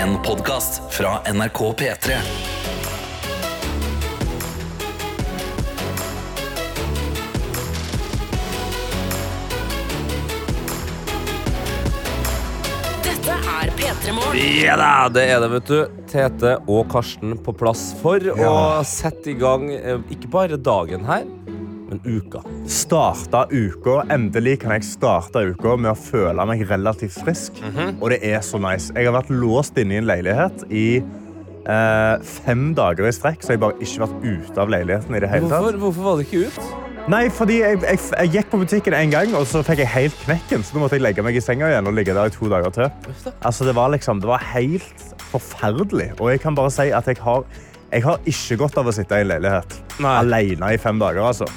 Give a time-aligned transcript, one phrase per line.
[0.00, 2.14] En podkast fra NRK P3.
[13.04, 14.38] Dette er P3 Morgen.
[14.64, 15.78] Ja da, det er det, vet du.
[16.08, 18.56] Tete og Karsten på plass for å
[18.88, 21.28] sette i gang eh, ikke bare dagen her,
[21.90, 22.42] men uka.
[22.70, 27.58] Starta uka, Endelig kan jeg starte uka med å føle meg relativt frisk.
[28.00, 28.92] Og det er så nice.
[28.94, 33.54] Jeg har vært låst inne i en leilighet i eh, fem dager i strekk, så
[33.54, 35.16] jeg har bare ikke vært ute av leiligheten.
[35.16, 35.58] i det hele tatt.
[35.66, 36.88] Hvorfor, hvorfor var det ikke ut?
[37.10, 40.18] Nei, fordi jeg, jeg, jeg gikk på butikken en gang, og så fikk jeg helt
[40.26, 40.62] knekken.
[40.62, 42.74] Så nå måtte jeg legge meg i senga igjen og ligge der i to dager
[42.76, 42.90] til.
[43.40, 46.12] Altså, det, var liksom, det var helt forferdelig.
[46.20, 47.46] Og jeg kan bare si at jeg har,
[47.90, 50.14] jeg har ikke godt av å sitte i en leilighet Nei.
[50.20, 51.24] alene i fem dager.
[51.32, 51.48] altså.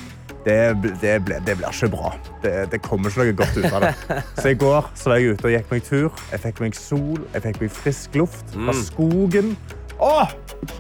[0.44, 0.58] Det,
[1.00, 2.12] det, ble, det blir ikke bra.
[2.44, 4.20] Det, det kommer ikke noe godt ut av det.
[4.42, 6.20] Så i går så var jeg ute og gikk meg tur.
[6.34, 9.54] Jeg fikk meg sol, jeg fikk meg frisk luft fra skogen.
[10.04, 10.34] Åh,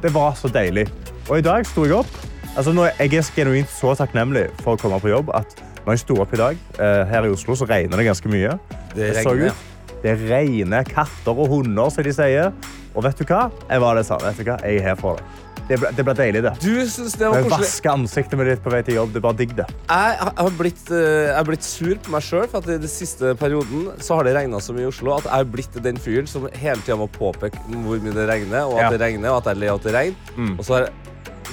[0.04, 0.88] det var så deilig.
[1.30, 2.12] Og i dag sto jeg opp.
[2.54, 6.04] Altså, nå, jeg er genuint så takknemlig for å komme på jobb at når jeg
[6.04, 8.54] sto opp i dag, eh, her i Oslo, så regner det ganske mye.
[8.94, 9.98] Det regner, ut.
[10.04, 12.54] Det regner katter og hunder, som de sier.
[12.94, 13.48] Og vet du hva?
[13.68, 14.20] Jeg var det sa.
[14.24, 14.60] Vet du hva?
[14.64, 15.26] Jeg er her for det.
[15.70, 16.52] Det ble, det ble deilig, det.
[16.60, 17.60] Du synes det var koselig?
[17.64, 19.14] Vaske ansiktet mitt litt på vei til jobb.
[19.14, 19.66] Det er bare digg, det.
[19.88, 23.32] Jeg har blitt, eh, jeg har blitt sur på meg sjøl, for i den siste
[23.40, 26.28] perioden så har det regna så mye i Oslo at jeg har blitt den fyren
[26.28, 28.90] som hele tida må påpeke hvor mye det regner, og at Ja.
[28.98, 30.58] det regner, og at jeg ler at det regner.
[30.60, 30.90] Og så har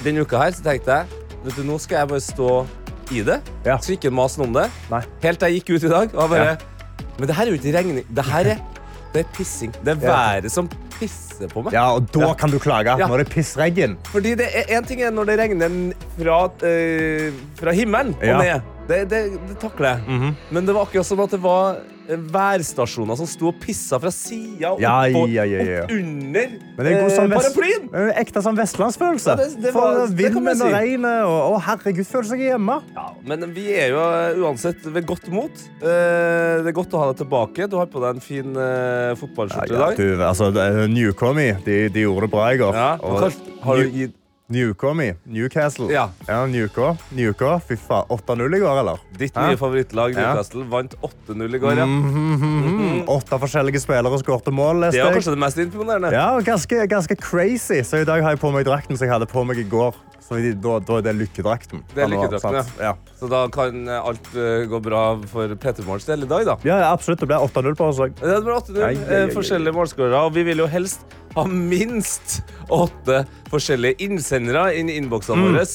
[0.03, 1.05] denne uka her så tenkte jeg
[1.45, 2.49] vet du, nå skal jeg bare stå
[3.11, 3.39] i det.
[3.65, 3.77] Ja.
[3.77, 4.67] Så ikke mase noe om det.
[4.91, 5.01] Nei.
[5.23, 6.13] Helt til jeg gikk ut i dag.
[6.15, 6.55] Og bare ja.
[7.17, 8.05] Men det her er jo ikke regning.
[8.07, 8.61] Det her er,
[9.13, 9.71] det er pissing.
[9.83, 10.69] Det er været som
[11.01, 11.73] pisser på meg.
[11.75, 12.33] Ja, og da Ja.
[12.37, 13.07] kan du klage Ja.
[13.09, 13.97] når det pissregn.
[14.13, 15.69] Fordi det er Én ting er når det regner
[16.17, 18.61] fra, eh, fra himmelen og ned.
[18.89, 20.33] Det, det, det takler jeg.
[20.51, 21.77] Men det var akkurat som at det var
[22.09, 25.83] eh, værstasjoner som sto og pissa fra sida Ja, ja, ja, ja.
[25.85, 27.85] opp under Men det er god eh, paraplyen.
[28.01, 29.31] Eh, Ekte sånn vestlandsfølelse.
[29.31, 30.71] Ja, det- det var- For det kan og si.
[30.73, 32.79] regnet og og herregud, føler seg hjemme.
[32.97, 35.51] Ja, men vi er jo eh, uansett ved godt mot.
[35.81, 37.69] Eh, det er godt å ha deg tilbake.
[37.69, 39.95] Du har på deg en fin eh, fotballskjorte i Ja, dag.
[39.97, 40.51] du, altså,
[40.89, 42.73] Newcomi, de, de gjorde det bra i går.
[42.75, 44.15] Ja, Og og kanskje, har du gitt
[44.51, 45.87] Newcomi, Newcastle.
[45.93, 46.09] Ja.
[46.47, 46.97] Newco.
[47.15, 47.53] Newco.
[47.67, 48.99] Fy faen, 8-0 i går, eller?
[49.17, 50.33] ditt nye favorittlag, Ja.
[50.33, 51.77] Newcastle, vant 8-0 i går.
[51.77, 51.85] Ja.
[51.85, 53.03] Mhm.
[53.07, 56.11] Åtte forskjellige spillere skårte mål, Det var kanskje det mest imponerende.
[56.11, 57.81] Ja, ganske, ganske crazy.
[57.83, 59.95] Så i dag har jeg på meg drakten som jeg hadde på meg i går.
[60.31, 61.81] Så da, da er det lykkedrakten.
[61.91, 62.93] Det er lykkedrakten, ja.
[63.19, 66.55] Så da kan eh, alt eh, gå bra for Peter Morgens del i dag, da.
[66.63, 67.19] Ja, absolutt.
[67.19, 68.13] Det ble 8-0 på oss òg.
[68.21, 68.77] Det ble 8-0.
[68.79, 69.33] Ai, ai, ai, eh.
[69.35, 70.21] Forskjellige målskårere.
[70.29, 71.03] Og vi vil jo helst
[71.35, 72.39] ha minst
[72.71, 75.51] åtte forskjellige innsendere inn i innboksene Mm.
[75.51, 75.65] våre.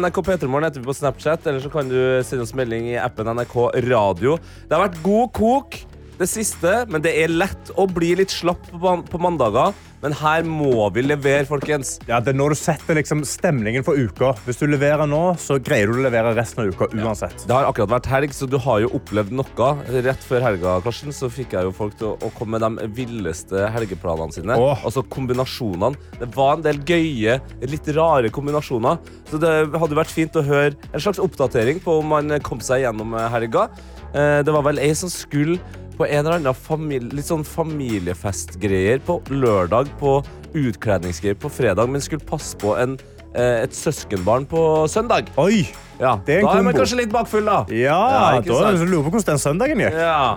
[0.00, 3.26] NRK P3morgen heter vi på Snapchat, eller så kan du sende oss melding i appen
[3.26, 3.56] NRK
[3.90, 4.36] Radio.
[4.68, 5.78] Det har vært god kok
[6.20, 9.74] det siste, men det er lett å bli litt slapp på mandager.
[10.06, 11.96] Men her må vi levere, folkens.
[12.06, 14.28] Ja, det er når du setter liksom stemningen for uka.
[14.46, 17.42] Hvis du leverer nå, så greier du å levere resten av uka uansett.
[17.42, 19.70] Det har akkurat vært helg, så du har jo opplevd noe.
[20.06, 22.86] Rett før helga Karsten, så fikk jeg jo folk til å, å komme med de
[23.00, 24.54] villeste helgeplanene sine.
[24.54, 24.84] Åh.
[24.86, 25.98] Altså kombinasjonene.
[26.20, 29.02] Det var en del gøye, litt rare kombinasjoner.
[29.26, 32.84] Så det hadde vært fint å høre en slags oppdatering på om man kom seg
[32.86, 33.66] gjennom helga.
[34.14, 35.58] Eh, Det var vel ei som skulle
[35.96, 40.18] på en eller annen familie, litt sånn familiefestgreier på lørdag, på
[40.56, 42.98] utkledningsgreier på fredag, men skulle passe på en,
[43.34, 44.60] eh, et søskenbarn på
[44.92, 45.28] søndag.
[45.36, 45.66] Oi!
[45.98, 47.64] Ja, Det er en da er man kanskje litt bakfull, da.
[47.72, 47.96] Ja,
[48.36, 49.92] Ja, da er det lurer på hvordan den søndagen gikk.
[49.96, 50.36] Ja.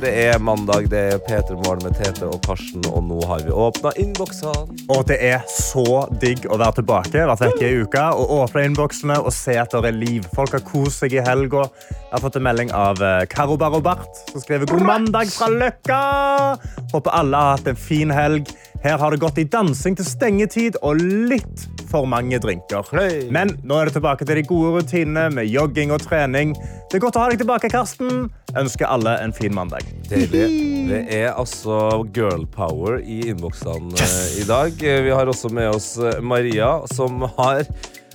[0.00, 3.50] Det er mandag, det er P3 Morgen med Tete og Karsten, og nå har vi
[3.50, 4.76] åpna innboksene.
[4.94, 9.34] Og det er så digg å være tilbake vekk i uka, og åpne innboksene og
[9.34, 10.28] se at det er liv.
[10.36, 11.64] Folk har kost seg i helga.
[11.90, 16.00] Jeg har fått en melding av eh, Karo Barobart, som skriver god mandag fra Løkka.
[16.94, 18.54] Håper alle har hatt en fin helg.
[18.86, 22.86] Her har det gått i dansing til stengetid og litt for mange drinker.
[23.34, 26.52] Men nå er det tilbake til de gode rutinene med jogging og trening.
[26.86, 28.28] Det er godt å ha deg tilbake, Karsten.
[28.54, 29.88] Ønsker alle en fin mandag.
[30.06, 30.44] Deilig.
[30.86, 34.36] Det er altså girl power i innboksene yes.
[34.38, 34.78] i dag.
[34.78, 37.64] Eh, Vi har også med oss eh, Maria, som har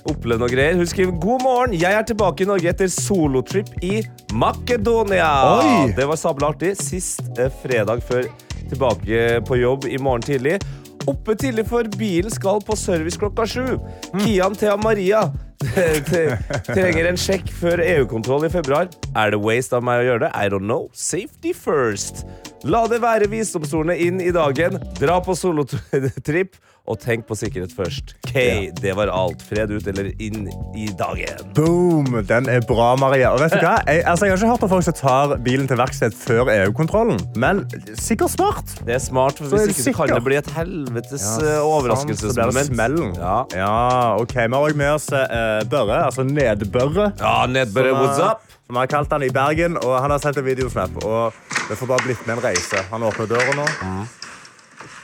[0.08, 0.78] opplevd noe greier.
[0.80, 1.74] Hun skriver god morgen.
[1.76, 4.00] Jeg er tilbake i Norge etter solotrip i
[4.32, 5.28] Makedonia.
[5.58, 5.92] Oi!
[6.00, 6.72] Det var sabla artig.
[6.80, 8.24] Sist eh, fredag før
[8.70, 10.60] tilbake på jobb i morgen tidlig.
[11.06, 13.78] Oppe tidlig, for bilen skal på service klokka sju.
[14.22, 15.24] Kian Thea Maria
[16.76, 18.90] trenger en sjekk før EU-kontroll i februar.
[19.16, 20.32] Er det waste av meg å gjøre det?
[20.34, 20.88] I don't know.
[20.96, 22.24] Safety first.
[22.68, 24.78] La det være visdomsordene inn i dagen.
[25.00, 26.58] Dra på solotripp
[26.90, 28.16] og tenk på sikkerhet først.
[28.26, 29.42] K, det var alt.
[29.46, 31.42] Fred ut eller inn i dagen.
[31.54, 32.08] Boom!
[32.26, 33.30] Den er bra, Maria.
[33.36, 33.76] Og vet du hva?
[33.86, 37.20] Jeg, altså, jeg har ikke hørt om folk som tar bilen til verksted før EU-kontrollen,
[37.38, 37.62] men
[37.98, 38.74] sikkert smart.
[38.82, 43.20] Det er smart, for hvis ikke så kan det bli et helvetes Ja, eh, overraskelsesmoment.
[43.20, 43.36] Ja.
[43.54, 43.76] Ja,
[44.18, 44.34] ok.
[44.42, 45.28] Vi har også med oss eh,
[45.70, 47.12] Børre, altså Nedbørre.
[47.20, 48.40] ja, nedbørre, what's up?
[48.66, 50.90] Som har kalt han i Bergen, og han har sendt en videosnap.
[51.04, 51.34] Og
[51.68, 52.82] det får bare blitt med en reise.
[52.90, 53.66] Han åpner døra nå.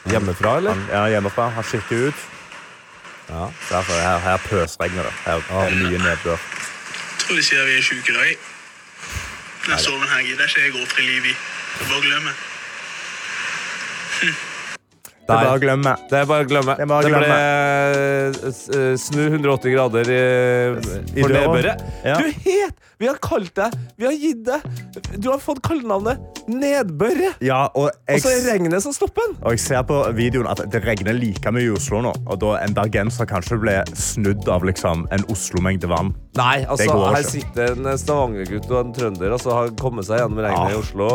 [0.08, 0.72] Hjemmefra, eller?
[0.72, 1.48] Han, ja, hjemmefra.
[1.58, 2.26] Han kikker ut.
[3.28, 3.44] Ja.
[3.68, 5.12] Derfor, her, her pøsregner det.
[5.26, 6.38] Her er det mye nedbør.
[7.26, 8.36] tror de sier vi er syke i dag.
[9.68, 11.34] Den stormen her gidder ikke jeg å ofre livet i.
[11.78, 12.32] Det Bare glemme.
[15.28, 15.92] Det er bare å glemme.
[16.08, 16.74] Det er bare å glemme.
[16.78, 17.26] Det er bare å glemme.
[17.28, 20.20] ble eh, snu 180 grader i,
[21.12, 21.82] I for nedbøret.
[22.06, 22.14] Ja.
[22.16, 24.64] Du het Vi har kalt deg Vi har gitt deg
[25.20, 27.34] Du har fått kallenavnet Nedbørre.
[27.44, 29.36] Ja, og Og så er regnet som stopper den.
[29.44, 32.14] og jeg ser på videoen at det regner like mye i Oslo nå.
[32.26, 36.14] Og da en bergenser kanskje ble snudd av liksom, en Oslo-mengde vann.
[36.40, 37.30] Nei, altså, her ikke.
[37.36, 40.72] sitter en Stavanger-gutt og en trønder og så har kommet seg gjennom regnet Ja.
[40.72, 41.10] i Oslo.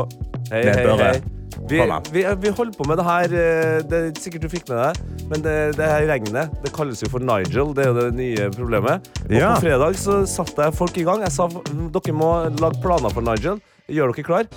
[0.54, 1.43] Hei, hei, hei.
[1.70, 1.80] Vi,
[2.12, 5.02] vi, vi holder på med det her eh, Det er sikkert du fikk med deg,
[5.32, 7.74] men det, det her regnet Det kalles jo for Nigel.
[7.78, 9.10] Det er jo det nye problemet.
[9.28, 9.54] Og Ja.
[9.56, 11.22] på fredag så satte jeg folk i gang.
[11.26, 13.62] Jeg sa dere må lage planer for Nigel.
[13.92, 14.48] Gjør dere klar?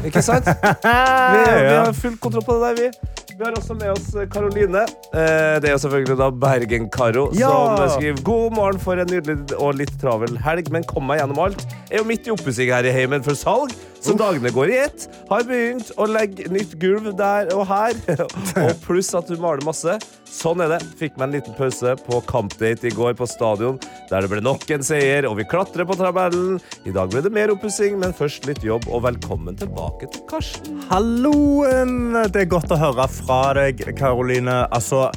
[0.00, 0.46] Ikke sant?
[1.34, 3.10] Vi, vi har full kontroll på det der, vi.
[3.40, 4.82] Vi har også med oss Karoline.
[5.16, 7.48] Eh, Det er jo selvfølgelig da Bergen-Karo Ja.
[7.48, 11.38] som skriver God morgen for en nydelig og litt travel helg, men kom meg gjennom
[11.46, 11.64] alt.
[11.90, 15.06] Er jo midt i oppussing her i heimen for salg, så dagene går i ett.
[15.28, 17.96] Har begynt å legge nytt gulv der og her,
[18.64, 19.98] og pluss at hun maler masse.
[20.30, 20.80] Sånn er det.
[21.00, 23.80] Fikk meg en liten pause på kampdate i går på stadion,
[24.10, 26.60] der det ble nok en seier, og vi klatrer på tabellen.
[26.88, 30.80] I dag ble det mer oppussing, men først litt jobb, og velkommen tilbake til Karsten.
[30.90, 32.14] Halloen!
[32.32, 34.62] Det er godt å høre fra deg, Karoline.
[34.70, 35.08] Altså,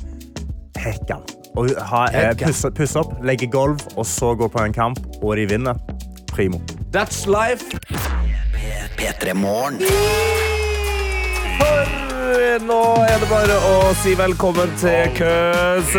[0.82, 1.24] hekkan.
[1.54, 2.34] Å ha, eh,
[2.74, 5.78] pusse opp, legge gulv, og så gå på en kamp, og de vinner.
[6.34, 6.58] Primo.
[6.92, 7.78] That's life.
[9.04, 9.80] P3 Morgen.
[11.60, 15.92] For nå er det bare å si velkommen til Køs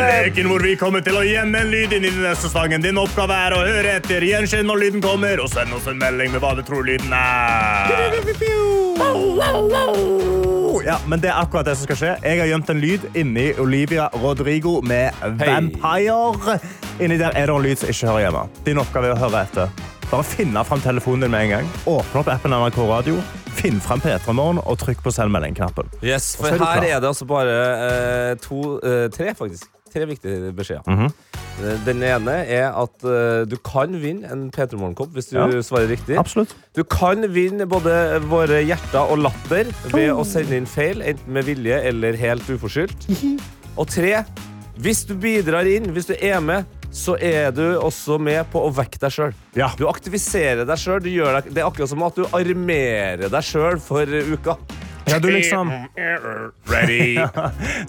[0.00, 2.82] Leken hvor vi kommer til å gjemme en lyd inn i den neste sangen.
[2.82, 6.34] Din oppgave er å høre etter, gjenkjenne når lyden kommer, og send oss en melding
[6.34, 7.94] med hva du tror lyden er.
[10.86, 12.12] Ja, men det er akkurat det som skal skje.
[12.24, 16.58] Jeg har gjemt en lyd inni Olivia Rodrigo med Vampire.
[17.00, 18.44] Inni der er det en lyd som ikke hører hjemme.
[18.66, 19.72] Din oppgave er å høre etter.
[20.10, 21.68] Bare finne fram telefonen din med en gang.
[21.86, 23.20] Åpne opp appen NRK Radio,
[23.60, 25.90] finn fram P3 Morgen og trykk på send melding-knappen.
[26.02, 27.58] Yes, for er her er det altså bare
[27.90, 29.68] eh, to, eh, tre faktisk.
[29.90, 30.82] Tre viktige beskjeder.
[30.86, 31.84] Mm -hmm.
[31.84, 35.62] Den ene er at uh, du kan vinne en P3 Morgenkopp hvis du Ja.
[35.62, 36.16] svarer riktig.
[36.18, 36.54] Absolutt.
[36.76, 41.44] Du kan vinne både våre hjerter og latter ved å sende inn feil, enten med
[41.44, 43.08] vilje eller helt uforskyldt.
[43.76, 44.24] Og tre,
[44.78, 48.70] hvis du bidrar inn, hvis du er med, så er du også med på å
[48.74, 49.34] vekke deg sjøl.
[49.54, 49.70] Ja.
[49.78, 51.00] Du aktiviserer deg sjøl.
[51.02, 54.56] Det er akkurat som at du armerer deg sjøl for uka.
[55.08, 55.70] Ja, du liksom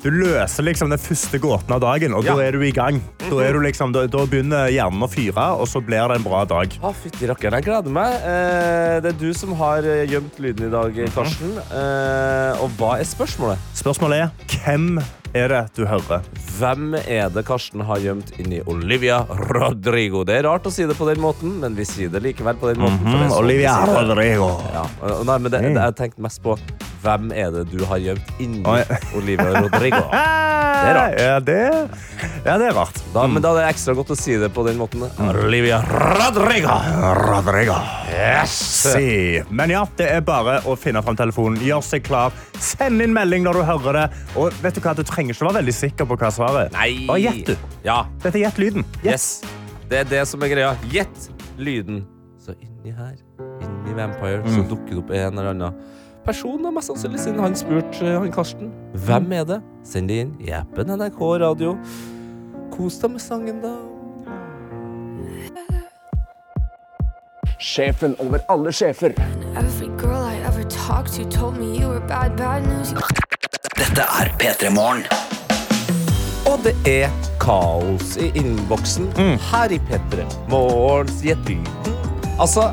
[0.04, 2.36] Du løser liksom den første gåten av dagen, og Ja.
[2.36, 3.02] da er du i gang.
[3.22, 6.24] Da, er du liksom, da, da begynner hjernen å fyre, og så blir det en
[6.26, 6.68] bra dag.
[6.82, 8.14] Å, fytti rakkeren, jeg gleder meg.
[8.26, 11.52] Eh, det er du som har eh, gjemt lyden i dag, Karsten.
[11.72, 13.58] Eh, og hva er spørsmålet?
[13.78, 14.30] Spørsmålet er
[14.66, 14.88] hvem
[15.34, 16.22] er det du hører?
[16.58, 19.22] Hvem er det Karsten har gjemt inni Olivia
[19.54, 20.26] Rodrigo?
[20.28, 22.68] Det er rart å si det på den måten, men vi sier det likevel på
[22.74, 23.00] den måten.
[23.08, 23.76] Mm Mhm, Olivia.
[23.88, 24.50] Rodrigo.
[24.74, 24.84] Ja,
[25.28, 26.58] nei, men det, det, jeg tenkte mest på
[27.02, 28.82] hvem er det du har gjemt inni Oi.
[29.18, 30.02] Olivia Rodrigo?
[30.12, 31.18] Det er rart.
[31.22, 31.58] Ja, det,
[32.46, 32.98] ja, det er rart.
[33.14, 35.04] Da, men da er det ekstra godt å si det på den måten.
[35.30, 36.74] Olivia Rodrigo!
[37.20, 37.76] Rodrigo.
[38.10, 38.56] Yes!
[38.92, 39.42] Si.
[39.54, 43.46] Men ja, det er bare å finne fram telefonen, gjøre seg klar, send inn melding
[43.46, 44.06] når du hører det.
[44.42, 46.76] Og vet du hva, du trenger ikke være veldig sikker på hva svaret er.
[46.80, 46.90] Nei.
[47.10, 47.78] Bare gjett, du.
[47.86, 48.88] Ja, Dette er gjett lyden.
[49.06, 49.12] Yes.
[49.12, 49.30] Yes.
[49.92, 50.74] Det er det som er greia.
[50.94, 51.30] Gjett
[51.62, 52.06] lyden.
[52.42, 53.14] Så inni her,
[53.62, 55.82] inni Vampire, så dukker det opp en eller annen
[56.26, 58.72] person, mest sannsynlig, siden han spurte eh, han Karsten.
[59.06, 59.62] Hvem er det?
[59.88, 61.78] Send det inn i appen NRK Radio.
[62.74, 63.74] Kos deg med sangen, da.
[67.62, 69.14] Sjefen over alle sjefer.
[73.82, 75.04] Dette er P3 Morgen.
[76.50, 77.12] Og det er
[77.42, 79.12] kaos i innboksen
[79.52, 82.00] her i P3 Morgens Gjetlyden.
[82.42, 82.72] Altså,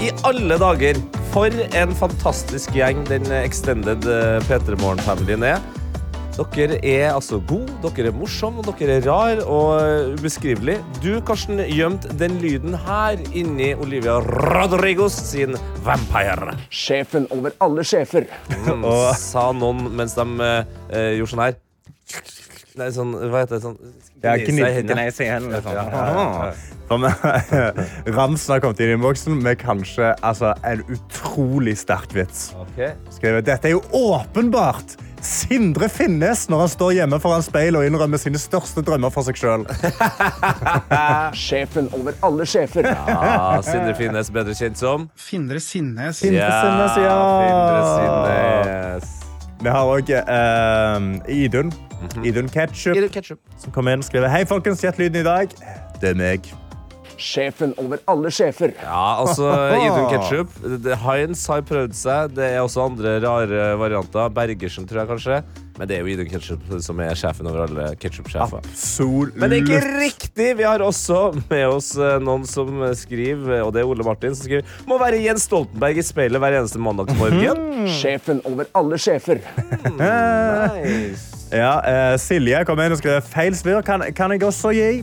[0.00, 0.96] i alle dager,
[1.30, 5.60] for en fantastisk gjeng den extended eh, P3 Morgen-familien er.
[6.40, 10.78] Dere er altså god, dere er morsom, dere er rar og ubeskrivelig.
[11.04, 16.56] Du, Karsten, gjemte den lyden her inni Olivia Rodrigos sin Vampire.
[16.72, 18.26] Sjefen over alle sjefer.
[18.64, 18.86] Mm,
[19.20, 20.62] sa noen mens de uh,
[21.18, 21.60] gjorde sånn her.
[22.80, 23.64] Nei, sånn, hva heter det?
[23.66, 23.78] Sånn,
[24.22, 25.60] Ja, gnise i hendene.
[25.60, 25.72] Liksom.
[25.72, 26.52] Ja.
[28.16, 32.50] Ramsen har kommet inn i innboksen med kanskje altså, en utrolig sterk vits.
[32.66, 32.96] Okay.
[33.14, 38.20] Skriver, Dette er jo åpenbart Sindre Finnes når han står hjemme foran speilet og innrømmer
[38.20, 39.66] sine største drømmer for seg sjøl.
[41.44, 42.90] Sjefen over alle sjefer.
[42.90, 46.24] Ja, Sindre Finnes, bedre kjent som Findre Sinnes.
[46.24, 47.16] Findre Sinnes, ja.
[47.46, 49.19] Findre Sinnes.
[49.60, 50.08] Vi har òg
[51.28, 51.70] Idun.
[52.24, 53.40] Idun Ketchup, Idun Ketchup.
[53.60, 54.80] som kommer inn og skriver Hei, folkens.
[54.84, 55.52] Gjett lyden i dag.
[56.00, 56.46] Det er meg.
[57.20, 58.72] Sjefen over alle sjefer.
[58.80, 60.54] Ja, altså Idun Ketchup.
[61.04, 62.32] Heinz har prøvd seg.
[62.38, 64.32] Det er også andre rare varianter.
[64.32, 65.42] Bergersen, tror jeg kanskje.
[65.80, 68.66] Men det er jo Idun Ketchup som er sjefen over alle ketchup-sjefer.
[69.32, 70.48] Men det er ikke riktig!
[70.58, 74.44] Vi har også med oss eh, noen som skriver, og det er Ole Martin, som
[74.44, 77.88] skriver Må være Jens Stoltenberg i speilet hver eneste mandagsmorgen.
[77.96, 79.40] Sjefen over alle sjefer.
[80.00, 81.40] Nice.
[81.50, 83.80] Ja, uh, Silje kom inn og skrev feil svir.
[83.86, 85.00] Kan, kan jeg også gi?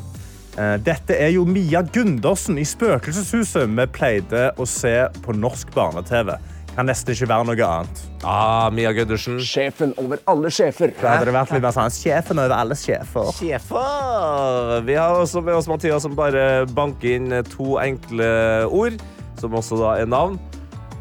[0.58, 6.34] Eh, dette er jo Mia Gundersen i Spøkelseshuset vi pleide å se på norsk barne-TV.
[6.78, 8.02] Kan nesten ikke være noe annet.
[8.22, 9.40] Ah, Mia Gundersen.
[9.42, 10.92] Sjefen over alle sjefer.
[11.02, 13.32] Da hadde det vært litt mer sånn Sjefen over alle sjefer.
[13.34, 14.84] Sjefer!
[14.86, 18.28] Vi har også med oss Mathias som bare banker inn to enkle
[18.70, 19.00] ord,
[19.42, 20.38] som også da er navn.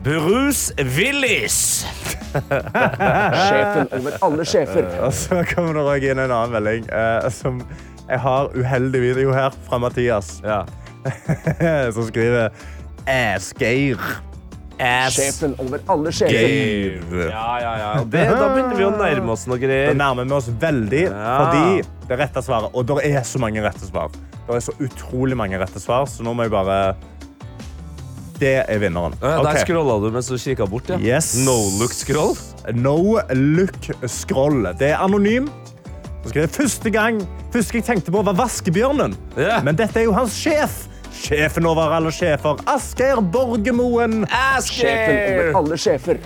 [0.06, 1.58] Bruce Willis.
[2.32, 4.88] Sjefen over alle sjefer.
[5.04, 7.60] Og så kommer det også inn en annen melding eh, som
[8.06, 10.62] jeg har uheldig video her fra Mathias, Ja.
[11.94, 12.48] som skriver
[13.06, 14.00] Asgeir.
[14.78, 16.36] Sjefen over alle sjefer.
[16.36, 17.28] Gave.
[17.30, 17.90] Ja, ja, ja.
[18.04, 19.94] Det, da begynner vi å nærme oss noe Da greier.
[19.96, 21.36] nærmer vi oss veldig, Ja.
[21.40, 24.10] fordi det rette svaret Og det er så mange rette svar.
[24.46, 26.94] Det er så utrolig mange rette svar, så nå må jeg bare
[28.38, 29.14] Det er vinneren.
[29.22, 30.88] Ja, Der scrolla du mens du kikka bort.
[30.90, 30.98] Ja.
[30.98, 31.34] Yes.
[31.36, 32.36] No look scroll.
[32.74, 33.72] No look
[34.06, 34.62] scroll.
[34.78, 35.48] Det er anonym.
[36.26, 39.14] Første gang første gang jeg tenkte på, var Vaskebjørnen.
[39.38, 39.62] Yeah.
[39.64, 40.86] Men dette er jo hans sjef.
[41.26, 42.60] Sjefen over alle sjefer.
[42.70, 44.20] Asgeir Borgermoen.
[44.62, 46.20] Sjefen over alle sjefer.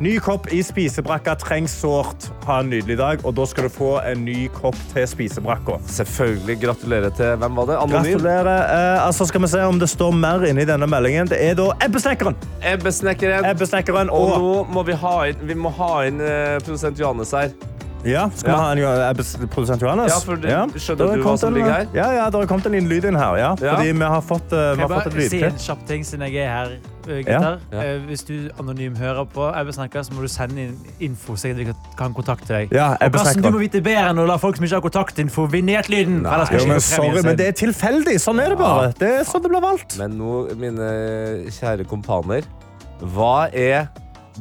[0.00, 2.30] Ny kopp i spisebrakka trengs sårt.
[2.44, 5.76] Ha en nydelig dag, og da skal du få en ny kopp til spisebrakka.
[5.98, 6.56] Selvfølgelig.
[6.64, 7.78] Gratulerer til Hvem var det?
[7.82, 8.16] Anonym?
[8.16, 8.64] Gratulerer.
[8.64, 11.28] Eh, altså skal vi se om det står mer inni denne meldingen.
[11.32, 12.36] Det er da Ebbesnekkeren.
[12.72, 13.48] Ebbesnekkeren.
[13.52, 17.36] Ebbesnekkeren Og og nå må vi ha inn, vi må ha inn eh, produsent Johannes
[17.36, 17.52] her.
[18.06, 18.74] Ja, skal Ja.
[18.74, 20.12] vi ha en Ebbes, produsent Johannes?
[20.12, 21.86] Ja, for det- skjønner du hva som ligger her?
[21.94, 23.56] Ja, ja, det har kommet en liten lyd inn her, ja.
[23.60, 23.74] Ja.
[23.76, 26.02] Fordi vi har fått, eh, vi har fått et jeg bare si en kjapp ting
[26.04, 26.70] siden jeg er her,
[27.06, 27.22] Ja.
[27.40, 27.58] gutter?
[27.72, 27.80] Ja.
[27.82, 31.54] Eh, Hvis du anonym hører på Ebbe snakker, så må du sende inn info, så
[31.54, 31.64] vi
[31.96, 32.72] kan kontakte deg.
[32.72, 33.42] Ja, Ebbe snakker.
[33.42, 36.22] du må vite bedre enn å la folk som ikke har kontaktinfo, vinne gjettlyden.
[36.22, 36.60] lyden.
[36.60, 38.16] Jo, men sorry, men det er tilfeldig.
[38.20, 38.92] Sånn er det bare.
[38.98, 39.98] Det er sånn det blir valgt.
[39.98, 42.42] Men nå, mine kjære kompaner,
[43.02, 43.88] hva er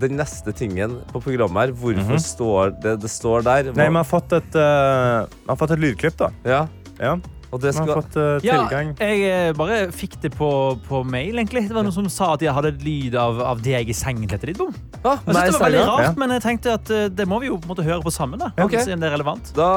[0.01, 1.75] den neste tingen på programmet her?
[1.79, 3.71] Hvorfor står det det står der?
[3.71, 3.77] Hva.
[3.83, 6.31] Nei, vi har fått et, uh, vi har fått et lydklipp, da.
[6.47, 6.65] ja,
[6.99, 7.17] Ja,
[7.55, 8.89] og det vi har fått fått tilgang.
[8.99, 10.47] Ja, jeg eh, bare fikk det på,
[10.87, 11.65] på mail, egentlig.
[11.69, 14.27] Det var noen som sa at jeg hadde et lyd av, av deg i sengen
[14.27, 14.73] til bom.
[15.03, 16.13] ah, Jeg synes det var veldig rart, Ja.
[16.19, 18.41] men jeg tenkte at uh, det må vi jo på en måte høre på sammen.
[18.41, 18.51] da.
[18.59, 18.75] Ok.
[18.79, 19.53] Siden det er relevant.
[19.55, 19.69] Da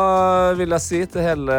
[0.59, 1.59] vil jeg si til hele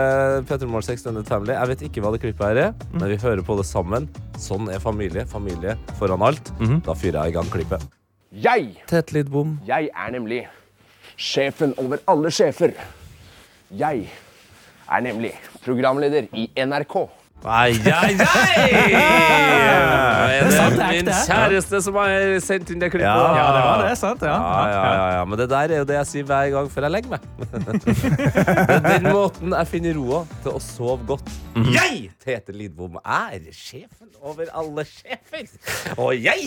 [0.49, 2.99] Petter Morgens Extended Family Jeg vet ikke hva det klippet her er, mm.
[2.99, 4.09] men vi hører på det sammen.
[4.39, 5.27] Sånn er familie.
[5.29, 6.51] Familie foran alt.
[6.59, 6.83] Mhm.
[6.87, 7.87] Da fyrer jeg i gang klippet.
[8.31, 9.59] Jeg, Tett Lidbom.
[9.65, 10.43] jeg er nemlig
[11.17, 12.75] sjefen over alle sjefer.
[13.73, 14.03] Jeg
[14.91, 15.31] er nemlig
[15.65, 17.09] programleder i NRK.
[17.45, 18.19] Ai, ai, ai!
[20.49, 23.07] Det er min kjæreste som har sendt inn det klippet?
[23.07, 24.21] Ja, Ja, det var det, sant?
[24.25, 24.35] Ja.
[24.35, 25.23] Ja, ja, ja, ja.
[25.29, 27.21] Men det der er jo det jeg sier hver gang før jeg legger meg.
[27.39, 27.47] det
[28.75, 31.27] er den måten jeg finner roa til å sove godt.
[31.75, 31.93] Jeg,
[32.23, 35.45] Tete Lidbom, er sjefen over alle sjefer.
[35.97, 36.39] Og jeg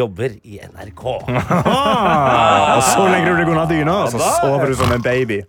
[0.00, 1.04] jobber i NRK.
[1.28, 5.38] Ah, og så legger du deg under dyna, og så sover du som en baby.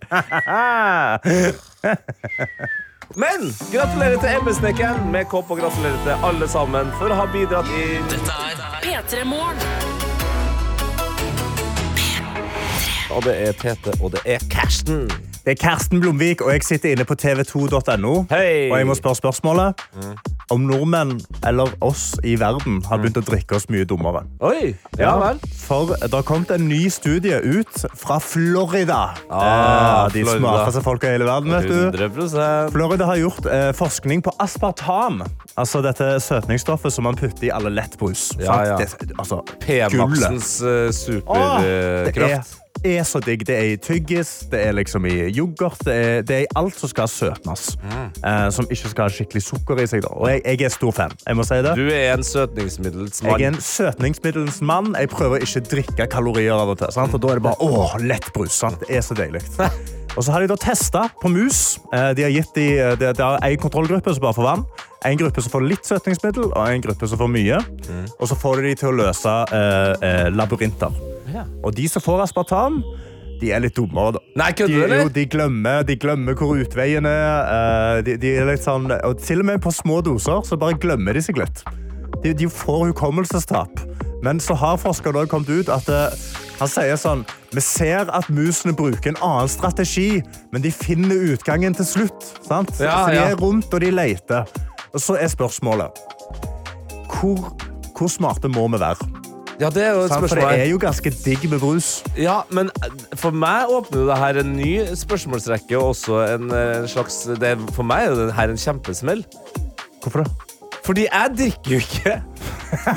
[3.16, 7.68] Men gratulerer til embetsnekkeren med kopp, og gratulerer til alle sammen for å ha bidratt
[7.76, 9.60] i Dette er P3 Morgen.
[13.12, 15.04] Og det er Tete, og det er Karsten.
[15.44, 18.14] Det er Karsten Blomvik, og jeg sitter inne på tv2.no.
[18.30, 18.70] Hei!
[18.70, 19.84] Og jeg må spørre spørsmålet
[20.52, 21.16] om nordmenn
[21.48, 24.22] eller oss i verden har begynt å drikke oss mye dummere.
[24.44, 25.40] Oi, ja vel.
[25.62, 29.14] For det har kommet en ny studie ut fra Florida.
[29.30, 30.38] Ah, Eh, de Florida.
[30.38, 31.50] smarteste folka i hele verden.
[31.50, 32.06] vet du.
[32.06, 35.22] 100 Florida har gjort eh, forskning på aspartam.
[35.56, 38.30] Altså dette søtningsstoffet som man putter i alle lettbrus.
[38.40, 38.76] Ja, ja.
[38.78, 40.58] Det, altså, P-maksens
[40.96, 41.28] superkraft.
[41.28, 42.58] Åh, det er superkraft.
[42.84, 43.44] Er så digg.
[43.46, 46.76] Det er i tyggis, det er liksom i yoghurt, det er, det er i alt
[46.78, 47.76] som skal søtnes.
[48.22, 50.02] Eh, som ikke skal ha skikkelig sukker i seg.
[50.06, 50.12] Da.
[50.16, 51.14] Og jeg, jeg er stor fan.
[51.26, 51.74] Jeg må si det.
[51.78, 53.32] Du er en søtningsmiddels mann.
[53.40, 54.92] Jeg er en søtningsmiddels mann.
[54.98, 56.92] Jeg prøver ikke å drikke kalorier av og til.
[56.94, 57.14] Sant?
[57.16, 58.54] Og da er det bare åh, lettbrus.
[58.62, 58.80] Sant?
[58.86, 59.42] Det er så deilig.
[60.12, 61.78] Og så har de da testa på mus.
[61.88, 62.66] Eh, De har gitt de,
[63.00, 64.64] de, de har en kontrollgruppe som bare får vann,
[65.04, 67.58] en gruppe som får litt søtningsmiddel, og en gruppe som får mye.
[68.18, 71.00] Og så får de de til å løse eh, eh, labyrinter.
[71.64, 72.82] Og de som får aspartam,
[73.40, 74.20] de er litt dummere, da.
[74.38, 77.96] Nei, De, kødder du, jo, de, glemmer, de glemmer hvor utveien er.
[77.98, 80.78] eh, De, de er litt sånn, og til og med på små doser så bare
[80.78, 81.64] glemmer de seg litt.
[82.22, 83.82] De, de får hukommelsestap.
[84.22, 86.14] Men så har forskeren også kommet ut at eh,
[86.60, 90.20] han sier sånn Vi ser at musene bruker en annen strategi,
[90.54, 92.28] men de finner utgangen til slutt.
[92.46, 92.70] Sant?
[92.78, 93.24] Ja, så de ja.
[93.32, 94.46] er rundt, og de leter.
[94.94, 95.86] Og så er spørsmålet
[97.12, 97.56] Hvor,
[97.98, 99.08] hvor smarte må vi være?
[99.60, 100.28] Ja, det er jo et spørsmål.
[100.28, 101.90] For det er jo ganske digg med brus.
[102.18, 106.88] Ja, men eh, for meg åpner det her en ny spørsmålsrekke, og også en eh,
[106.90, 109.22] slags det, er- For meg er det her en kjempesmell.
[110.02, 110.32] Hvorfor det?
[110.84, 112.16] Fordi jeg drikker jo ikke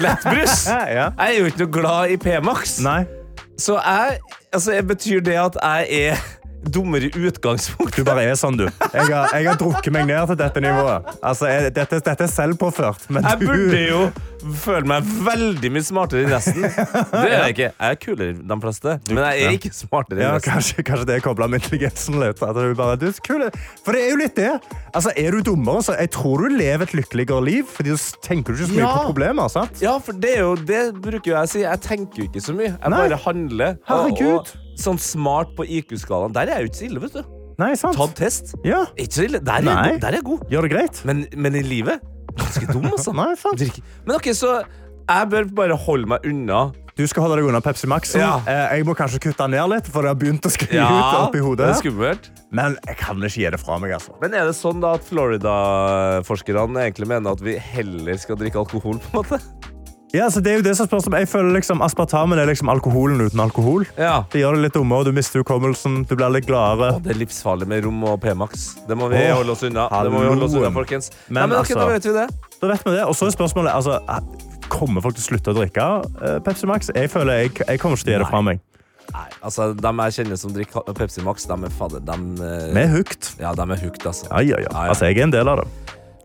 [0.02, 0.56] lettbrus.
[0.98, 1.10] Ja.
[1.20, 2.80] Jeg er jo ikke noe glad i P-Max.
[3.62, 4.18] Så jeg
[4.54, 6.18] Altså, betyr det at jeg er
[6.72, 8.02] dummer i utgangspunktet?
[8.02, 8.66] Du bare er sånn, du.
[8.94, 11.10] Jeg har, jeg har drukket meg ned til dette nivået.
[11.22, 14.00] Altså, jeg, dette, dette er selvpåført, men Jeg du burde jo
[14.62, 16.66] føle meg veldig mye smartere enn resten.
[16.66, 17.70] Det er jeg ikke.
[17.80, 20.52] Jeg er kulere enn de fleste, men jeg er ikke smartere ja, enn resten.
[20.54, 22.44] kanskje, kanskje det er kobla med intelligensen litt.
[22.46, 23.08] At du bare, du.
[23.16, 24.52] For det er jo litt det.
[24.94, 28.54] Altså, er du dummere, så jeg tror du lever et lykkeligere liv, fordi du tenker
[28.54, 28.92] du ikke så mye Ja.
[29.00, 29.50] på problemer.
[29.50, 29.82] sant?
[29.82, 31.64] Ja, for det, er jo, det bruker jo jeg å si.
[31.66, 32.74] Jeg tenker jo ikke så mye.
[32.76, 33.02] Jeg Nei.
[33.08, 33.76] bare handler.
[33.90, 34.54] Og, Herregud.
[34.54, 36.34] og sånn smart på IQ-skalaen.
[36.36, 37.24] Der er jeg jo ikke så ille, vet du.
[37.58, 37.96] Nei, sant?
[37.96, 38.56] Tatt test.
[38.68, 38.82] Ja.
[39.00, 39.40] Ikke så ille.
[39.40, 40.00] Der er, jeg Nei.
[40.04, 40.42] Der er jeg god.
[40.52, 41.04] Gjør det greit?
[41.08, 42.02] Men, men i livet
[42.36, 43.14] ganske dum, altså.
[43.22, 43.62] Nei, sant.
[44.06, 44.58] Men ok, så
[45.06, 46.66] jeg bør bare holde meg unna.
[46.96, 48.38] Du skal holde deg unna Pepsi Max Ja.
[48.48, 51.18] Eh, Jeg må kanskje kutte ned litt, for det har begynt å skli Ja, ut
[51.26, 51.68] oppi det hodet.
[51.74, 52.30] er skummelt.
[52.56, 54.16] Men jeg kan ikke gi det fra meg, altså.
[54.22, 59.00] Men er det sånn da at Florida-forskerne egentlig mener at vi heller skal drikke alkohol?
[59.04, 59.40] på en måte?
[60.16, 62.70] Ja, så det er jo det som spørs om Jeg føler liksom Aspartamen er liksom
[62.72, 63.84] alkoholen uten alkohol.
[64.00, 64.22] Ja.
[64.32, 66.94] Det gjør det litt dummere, du mister hukommelsen, du blir litt gladere.
[67.04, 68.68] Det er livsfarlig med rom og P-Max.
[68.88, 69.90] Det må vi Åh, holde oss unna.
[69.92, 71.12] Det må vi holde oss unna, folkens.
[71.28, 72.28] Men Nei, men ok, altså- da vet vi det.
[72.62, 73.04] Da vet vi det.
[73.06, 74.00] Og så er spørsmålet altså,
[74.66, 75.84] Kommer folk til å slutte å drikke
[76.26, 76.90] eh, Pepsi Max?
[76.96, 78.64] Jeg føler jeg, jeg kommer ikke til å gi det fra meg.
[79.14, 82.82] Nei, altså, De jeg kjenner som drikker Pepsi Max, de er fader, de, eh, Vi
[82.82, 83.36] er hooked.
[83.40, 84.26] ja, de er hooked, altså.
[84.32, 84.72] Ja, ja, ja.
[84.72, 84.90] Ja, ja.
[84.90, 85.68] Altså, jeg er en del av det.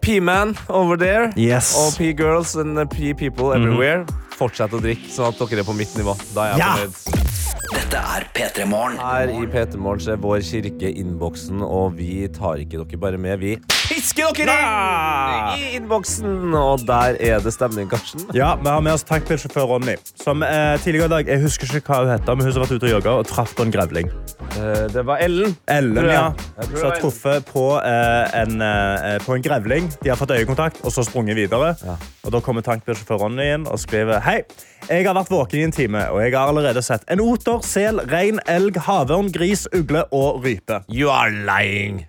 [0.02, 1.74] P-man over there Yes.
[1.76, 4.06] og P-girls and P-people everywhere.
[4.40, 6.14] Fortsett å drikke, sånn at dere er på mitt nivå.
[6.34, 6.70] Da er jeg Ja!
[6.76, 7.26] fornøyd.
[7.70, 8.96] Dette er P3 Morgen.
[8.98, 13.38] Her i P3 Morgen er vår kirke innboksen, og vi tar ikke dere bare med,
[13.38, 16.54] vi pisker dere inn i innboksen!
[16.56, 18.24] Og der er det stemning, Karsten.
[18.34, 19.96] Ja, Vi har med oss tankbilsjåfør Ronny.
[20.24, 22.68] Som eh, tidligere i dag, Jeg husker ikke hva hun heter, men hun som har
[22.70, 24.10] vært ute og jogga og traff på en grevling.
[24.56, 25.56] Eh, Det var Ellen.
[25.68, 26.32] Ellen, ja.
[26.62, 29.90] Som Så har truffet på, eh, en, eh, på en grevling.
[30.02, 31.76] De har fått øyekontakt og så sprunget videre.
[31.86, 31.96] Ja.
[32.24, 34.42] Og Da kommer tankbilsjåfør Ronny inn og skriver Hei,
[34.88, 38.00] jeg har vært våken i en time, og jeg har allerede sett en oter, sel,
[38.10, 40.82] rein, elg, havørn, gris, ugle og rype.
[40.88, 42.06] You are lying.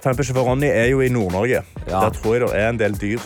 [0.00, 1.62] Tankbilsjåfør Ronny er jo i Nord-Norge.
[1.88, 2.00] Ja.
[2.00, 3.20] Der tror jeg det er en del dyr.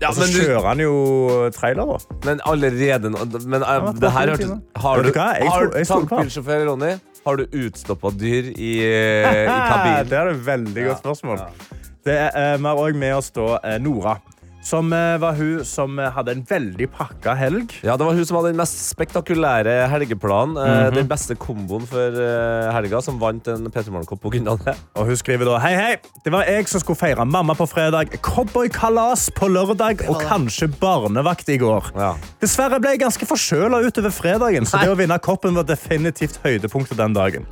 [0.00, 1.98] Ja, Og så du, kjører han jo trailer, da.
[2.24, 4.50] men allerede nå Men Ja, det her hørtes.
[4.76, 5.84] Har du, du han.
[5.84, 6.94] tankbilsjåfør Ronny,
[7.24, 10.08] har du utstoppa dyr i, eh, i kabinen?
[10.10, 11.44] Det er et veldig godt spørsmål.
[12.04, 14.18] Det er, eh, vi har òg med oss da, eh, Nora.
[14.64, 17.74] Som eh, var hun som eh, hadde en veldig pakka helg.
[17.84, 20.56] Ja, Det var hun som hadde den mest spektakulære helgeplanen.
[20.56, 20.94] Mm -hmm.
[20.94, 22.10] Den beste komboen for
[22.72, 24.56] helga, som vant en Peter Morgenkopp pga.
[24.64, 24.76] det.
[24.94, 25.96] Og hun skriver da Hei, hei.
[26.24, 31.48] Det var jeg som skulle feire mamma på fredag, cowboykalas på lørdag og kanskje barnevakt
[31.48, 31.90] i går.
[31.96, 32.14] Ja.
[32.40, 36.96] Dessverre ble jeg ganske forkjøla utover fredagen, så det å vinne koppen var definitivt høydepunktet
[36.96, 37.46] den dagen.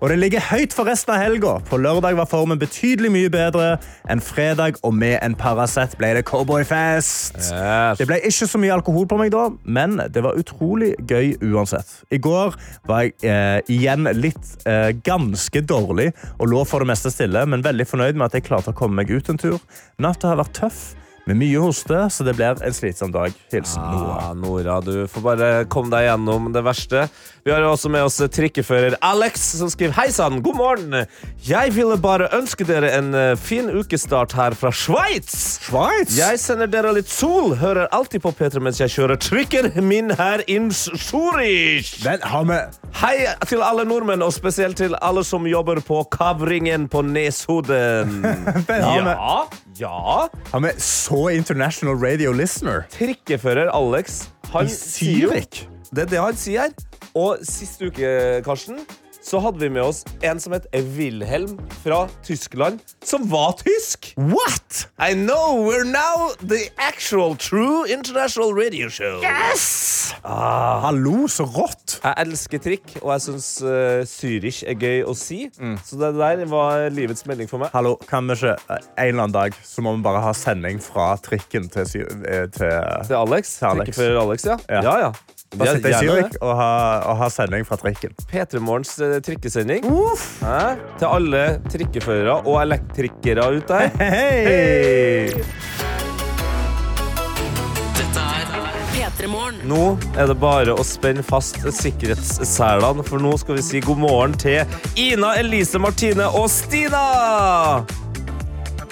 [0.00, 1.58] Og det ligger høyt for resten av helga.
[1.70, 3.78] På lørdag var formen betydelig mye bedre
[4.10, 7.36] enn fredag, og med en Paracet ble det cowboyfest.
[7.36, 7.98] Yes.
[7.98, 11.90] Det ble ikke så mye alkohol på meg da, men det var utrolig gøy uansett.
[12.12, 12.56] I går
[12.88, 17.64] var jeg eh, igjen litt eh, ganske dårlig og lå for det meste stille, men
[17.64, 19.60] veldig fornøyd med at jeg klarte å komme meg ut en tur.
[20.02, 20.82] Natta har vært tøff,
[21.28, 23.34] med mye hoste, så det blir en slitsom dag.
[23.52, 24.16] Hilsen Nora.
[24.18, 27.06] Ja, Nora, du får bare komme deg gjennom det verste.
[27.42, 30.96] Vi har også med oss trikkefører Alex, som skriver Hei sann, god morgen.
[31.46, 35.60] Jeg ville bare ønske dere en eh, fin ukestart her fra Sveits.
[35.66, 36.14] Schweiz?
[36.18, 37.56] Jeg sender dere litt sol.
[37.58, 41.96] Hører alltid på Peter mens jeg kjører trikken min her in Zurich.
[42.02, 42.60] Vi
[43.02, 43.14] Hei
[43.48, 48.22] til alle nordmenn, og spesielt til alle som jobber på Kavringen på Neshoden.
[48.68, 49.12] Den har.
[49.16, 49.38] Ja,
[49.78, 50.28] ja.
[50.52, 52.86] Han er så international radio listener.
[52.92, 54.68] Trikkefører Alex, han
[55.00, 55.32] I jo
[55.92, 56.74] Det er det han sier her.
[57.14, 58.80] Og sist uke, Karsten,
[59.22, 64.12] så hadde vi med oss en som het Wilhelm fra Tyskland, som var tysk.
[64.16, 64.88] What?!
[64.98, 69.20] I know we're now the actual true international radio show.
[69.22, 70.14] Yes!
[70.22, 71.98] Ah, Hallo, så rått!
[72.02, 75.44] Jeg elsker trikk, og jeg syns uh, Zürich er gøy å si.
[75.86, 77.70] Så det der var livets melding for meg.
[77.76, 80.82] Hallo, kan vi ikke eh, En eller annen dag så må vi bare ha sending
[80.82, 81.86] fra trikken til,
[82.26, 82.74] eh, til
[83.06, 83.56] Til Alex.
[83.60, 84.02] Til Alex.
[84.02, 84.58] Alex, ja.
[84.68, 84.82] Ja.
[84.82, 85.12] ja, ja.
[85.52, 86.70] Bare sitte i Gjerne Zürich og ha,
[87.12, 88.14] og ha sending fra trikken.
[88.30, 89.84] P3 Morgens eh, trikkesending.
[90.40, 90.60] Hæ?
[91.00, 93.90] Til alle trikkeførere og elektrikere ut der.
[94.00, 95.28] Hei!
[97.98, 98.28] Dette
[98.94, 99.60] P3 Morgen.
[99.68, 99.82] Nå
[100.16, 104.64] er det bare å spenne fast sikkerhetsselene, for nå skal vi si god morgen til
[104.96, 107.04] Ina, Elise, Martine og Stina!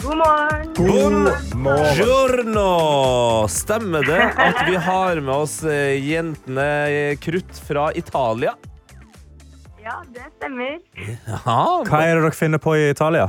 [0.03, 0.75] God morgen.
[0.77, 1.95] God morgen.
[1.97, 3.49] Giorno.
[3.49, 8.55] Stemmer det at vi har med oss eh, jentene eh, Krutt fra Italia?
[9.85, 10.79] Ja, det stemmer.
[10.97, 13.29] Ja, Hva er det dere finner på i Italia?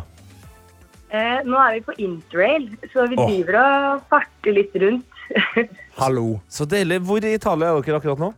[1.11, 5.21] Eh, nå er vi på interrail, så vi driver driver og farter litt rundt.
[6.01, 6.39] Hallo.
[6.47, 7.01] Så deilig.
[7.03, 8.31] Hvor i Italia er dere akkurat nå?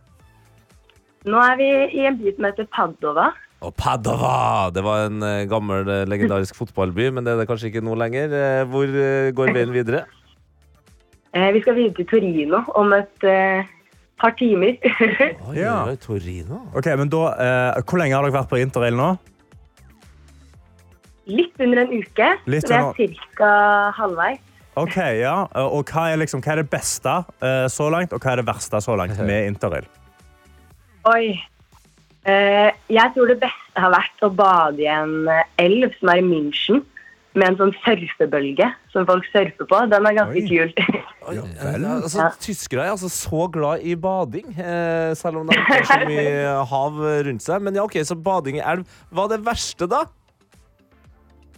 [1.24, 1.70] nå er vi
[2.00, 3.30] i en by som heter Padova.
[3.64, 4.70] Og Padova!
[4.74, 7.96] Det var en eh, gammel, eh, legendarisk fotballby, men det er det kanskje ikke nå
[8.00, 8.34] lenger.
[8.36, 8.90] Eh, Hvor
[9.38, 10.04] går veien videre?
[11.34, 13.64] Eh, vi skal videre til Torino om et uh,
[14.20, 14.76] par timer.
[15.48, 15.78] Oi, Ja.
[16.02, 16.60] Torino.
[16.76, 19.14] Ok, men da, uh, Hvor lenge har dere vært på interrail nå?
[21.24, 23.50] litt under en uke, Litt så det er ca.
[23.96, 24.42] halvveis.
[24.76, 25.46] Ok, ja.
[25.72, 28.46] Og hva er, liksom, hva er det beste uh, så langt, og hva er det
[28.50, 29.86] verste så langt med interrail?
[31.08, 31.32] Oi.
[32.24, 36.22] Eh, jeg tror det beste har vært å bade i en eh, elv som er
[36.22, 36.82] i München,
[37.34, 39.80] med en sånn surfebølge som folk surfer på.
[39.90, 40.44] Den er ganske Oi.
[40.46, 40.70] kul.
[41.28, 41.82] Oi, vel.
[41.82, 45.88] ja, altså, tyskere er altså så glad i bading, eh, selv om de ikke har
[45.90, 47.64] så mye hav rundt seg.
[47.66, 48.86] Men ja, ok, så bading i elv.
[49.10, 50.04] Hva er det verste, da?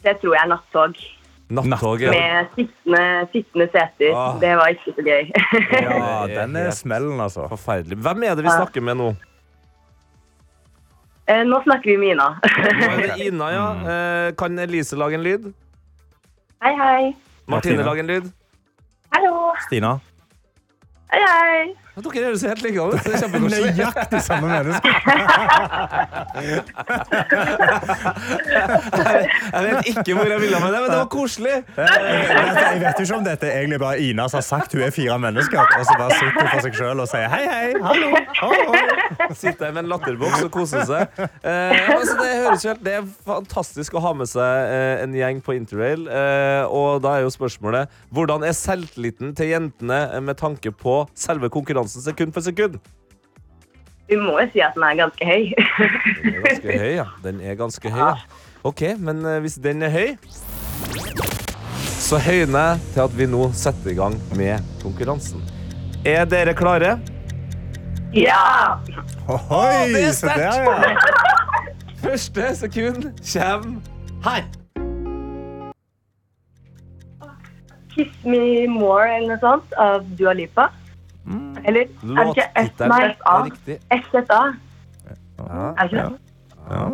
[0.02, 0.98] Det tror jeg er nattog.
[1.46, 2.02] Nattog.
[2.02, 2.10] ja.
[2.10, 4.10] Med sittende, sittende seter.
[4.16, 4.34] Ah.
[4.42, 5.30] Det var ikke så gøy.
[5.86, 7.46] Ja, er den er smellen, altså.
[7.52, 8.00] Forferdelig.
[8.02, 9.12] Hvem er det vi snakker med nå?
[11.28, 12.28] Eh, Nå snakker vi med Ina.
[12.38, 13.66] Nå er det Ina, ja.
[13.92, 15.48] Eh, Kan Elise lage en lyd?
[16.62, 17.00] Hei, hei.
[17.46, 17.86] Martine Martine.
[17.86, 18.28] lage en lyd?
[19.14, 19.32] Hallo.
[19.66, 19.96] Stina?
[21.12, 21.74] Hei, hei.
[21.96, 22.92] Ja, Dere høres helt like ut.
[23.06, 23.28] Det er.
[23.56, 24.88] Nøyaktig samme menneske.
[29.56, 31.54] Jeg vet ikke hvor jeg ville med det, men det var koselig.
[31.76, 34.92] Jeg vet jo ikke om dette er egentlig bare Ina som har sagt hun er
[34.94, 38.10] fire mennesker, og så bare sitter hun for seg sjøl og sier hei, hei, hallo.
[38.40, 39.32] hallo.
[39.36, 41.02] Sitter med en latterboks og koser seg.
[41.16, 45.56] Eh, altså det helt Det er fantastisk å ha med seg eh, en gjeng på
[45.56, 46.06] interrail.
[46.10, 50.98] Eh, og da er jo spørsmålet hvordan er selvtilliten til jentene eh, med tanke på
[51.16, 52.78] selve konkurransen sekund for sekund?
[54.06, 55.48] Vi må jo si at den er ganske høy.
[56.22, 57.06] Den er ganske høy, ja.
[57.24, 58.42] Den er ganske høy, ja.
[58.66, 60.14] OK, men eh, hvis den er høy,
[62.06, 65.42] så høyner jeg til at vi nå setter i gang med konkurransen.
[66.06, 66.96] Er dere klare?
[68.14, 68.78] Ja!
[69.26, 71.42] Ohoi, det er sterkt!
[72.04, 73.80] Første sekund kommer
[74.24, 74.46] her.
[77.96, 80.68] Kiss Me More eller noe sånt av Dua Lipa.
[81.66, 83.36] Eller er det ikke nei, er A?
[83.98, 84.40] SSA.
[85.36, 85.66] Ja.
[85.66, 86.18] Er det ikke det?
[86.70, 86.84] Ja.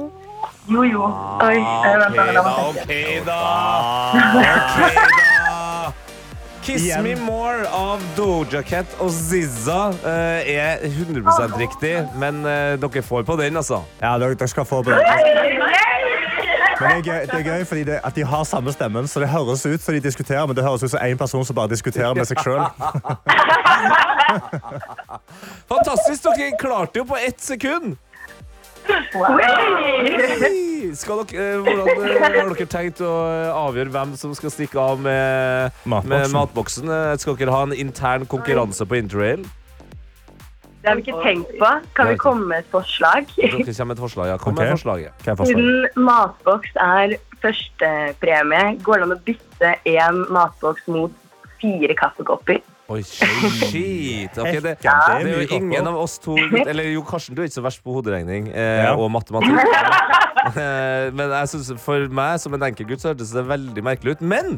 [0.70, 1.02] Jo, jo.
[1.42, 1.56] Oi.
[1.58, 2.80] eh, vent da, la meg tenke.
[2.80, 3.38] OK, da.
[4.32, 5.92] Ok, da.
[6.62, 7.02] Kiss Igjen.
[7.02, 13.26] Me More av Doja Cat og Zizza eh, er 100% riktig, men eh, dere får
[13.26, 13.80] på den, altså.
[14.00, 15.02] Ja, dere, skal få på det.
[16.82, 19.20] Men det er gøy, det er gøy fordi det, at de har samme stemmen, så
[19.22, 21.70] det høres ut som de diskuterer, men det høres ut som en person som bare
[21.72, 22.62] diskuterer med seg sjøl.
[25.72, 26.24] Fantastisk!
[26.26, 27.96] Dere klarte jo på ett sekund.
[30.98, 34.80] Skal dere, eh, hvordan eh, har dere tenkt å eh, avgjøre hvem som skal stikke
[34.82, 36.34] av med, med Matboksen.
[36.34, 36.90] matboksen?
[36.90, 39.46] Eh, Skal dere ha en intern konkurranse på interrail?
[40.82, 41.68] Det har vi ikke tenkt på.
[41.94, 43.26] Kan vi komme med et forslag?
[43.36, 44.26] Dere kommer med et forslag.
[44.32, 44.72] Ja, kom med Ok.
[44.76, 45.12] forslaget.
[45.22, 45.62] Hva er forslaget?
[45.94, 51.12] Siden matboks er førstepremie, går det an å bytte én matboks mot
[51.62, 52.60] fire kaffekopper?
[52.92, 54.34] Oi, shit.
[54.42, 54.96] Okay, det, Ja.
[55.22, 56.34] det er jo ingen av oss to
[56.70, 59.58] Eller jo, Karsten, du er ikke så verst på hoderegning eh, og matematikk.
[60.42, 64.16] Eh, Men jeg synes, for meg som en enkel gutt så hørtes det veldig merkelig
[64.16, 64.22] ut.
[64.26, 64.56] Men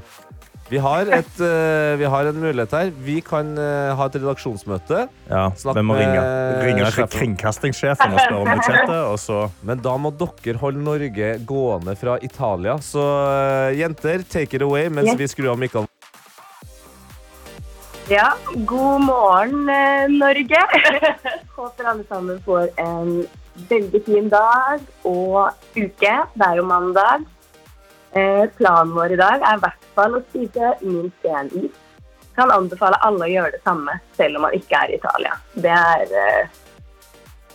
[0.74, 2.88] vi har, et, uh, vi har en mulighet her.
[3.06, 5.04] Vi kan uh, ha et redaksjonsmøte.
[5.30, 6.24] Ja, Snakk vi må ringe,
[6.64, 7.12] ringe sjefen.
[7.14, 12.16] kringkastingssjefen og spørre om budsjettet, og så Men da må dere holde Norge gående fra
[12.26, 12.74] Italia.
[12.82, 15.20] Så uh, jenter, take it away mens Yes.
[15.20, 15.86] vi skrur av mikkene.
[18.10, 18.32] Ja,
[18.68, 19.64] god morgen,
[20.18, 20.60] Norge.
[21.56, 23.14] Håper alle sammen får en
[23.70, 26.16] veldig fin dag og uke.
[26.34, 27.24] Det er jo mandag.
[28.14, 31.72] Eh, planen vår i dag er i hvert fall å spise minst én is.
[32.34, 35.34] Kan anbefale alle å gjøre det samme, selv om man ikke er i Italia.
[35.54, 36.46] Det er eh,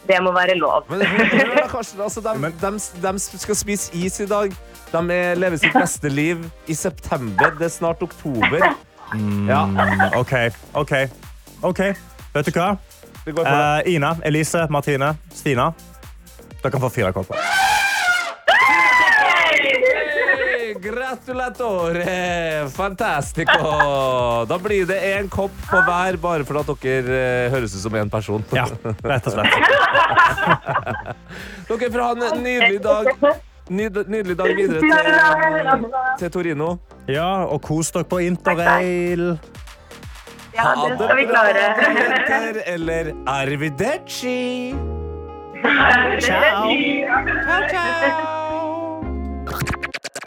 [0.07, 0.85] Det må være lov.
[0.89, 2.69] Men hør da, Karsten, altså, de, de,
[3.03, 4.55] de skal spise is i dag.
[4.91, 7.51] De er, lever sitt beste liv i september.
[7.59, 8.59] Det er snart oktober.
[8.63, 8.75] Ja,
[9.09, 9.49] Mm,
[10.19, 10.33] OK,
[10.77, 10.91] OK.
[11.65, 11.79] ok.
[12.35, 12.75] Vet du hva?
[13.25, 13.87] vi går for det.
[13.87, 15.71] Eh, Ina, Elise, Martine, Stina.
[16.61, 17.33] Dere kan få fire kopper.
[19.09, 22.69] Hey, Gratulatore!
[22.69, 24.45] Fantastico!
[24.47, 27.95] Da blir det én kopp på hver, bare for at dere eh, høres ut som
[27.99, 28.43] én person.
[28.55, 28.65] Ja,
[29.03, 29.53] rett og slett.
[31.69, 33.11] Dere får ha en nydelig dag.
[33.69, 35.83] Nyd, nydelig dag videre til,
[36.17, 36.69] til Torino.
[37.11, 39.35] Ja, og kos dere på interrail.
[40.55, 41.67] Ja, det skal vi klare.
[41.99, 44.73] Jenter, eller arrivederci.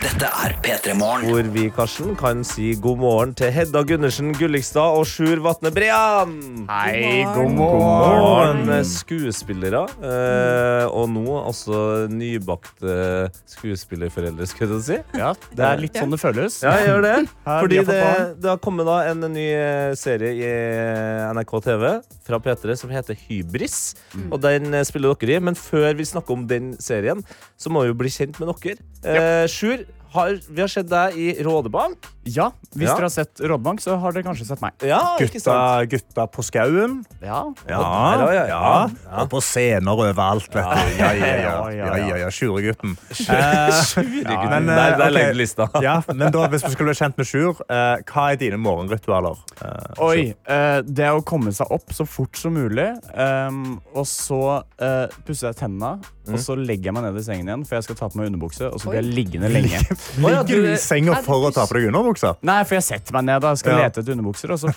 [0.03, 1.29] Dette er P3 Morgen.
[1.31, 6.33] Hvor vi, Karsten, kan si god morgen til Hedda Gundersen Gullikstad og Sjur Vatne Brean.
[6.67, 8.42] Hei, god Morgen, morgen.
[8.89, 9.83] Skuespillere.
[10.03, 14.99] Eh, og nå altså nybakte skuespillerforeldre, skulle jeg si.
[15.19, 16.61] Ja, det er litt sånn det føles.
[16.65, 17.17] Ja, jeg gjør det.
[17.63, 18.01] Fordi det,
[18.43, 21.89] det har kommet da en ny eh, serie i eh, NRK TV
[22.27, 23.81] fra P3 som heter Hybris.
[24.29, 25.43] Og den eh, spiller dere i.
[25.51, 27.23] Men før vi snakker om den serien,
[27.61, 28.79] så må vi jo bli kjent med dere.
[29.03, 32.12] Eh, Sjur, har, vi har sett deg i Rådebank.
[32.25, 32.95] Ja, Hvis Ja.
[32.95, 34.73] dere har sett Rådbank, så har dere kanskje sett meg.
[34.81, 35.91] Ja, ikke Gutta, sant?
[35.91, 37.05] gutta på skauen.
[37.21, 37.81] Ja, Ja,
[38.17, 38.47] ja, ja.
[38.47, 38.89] ja.
[39.23, 40.99] Og på scener overalt, vet du.
[41.01, 41.71] Ja, ja, ja.
[41.73, 42.95] Ja, ja, ja, Sjuregutten.
[43.13, 44.49] Sjuregutten.
[44.51, 45.13] men, der, eh, der ok.
[45.17, 45.69] legger du lista.
[45.83, 49.43] Ja, men da, hvis vi skulle bli kjent med Sjur, eh, hva er dine morgenritualer?
[49.61, 52.89] Eh, Oi, eh, Det er å komme seg opp så fort som mulig.
[53.17, 55.99] ehm, og så uh, pusser jeg tennene,
[56.31, 58.31] og så legger jeg meg ned i sengen igjen, for jeg skal ta på meg
[58.31, 58.69] underbukse.
[58.73, 59.81] Og så blir jeg liggende lenge.
[60.19, 62.37] Ligger du du- i senga for å ta på deg underbuksa?
[62.43, 63.87] Nei, for jeg setter meg ned da, skal Ja.
[63.89, 64.73] lete etter underbukser, og så,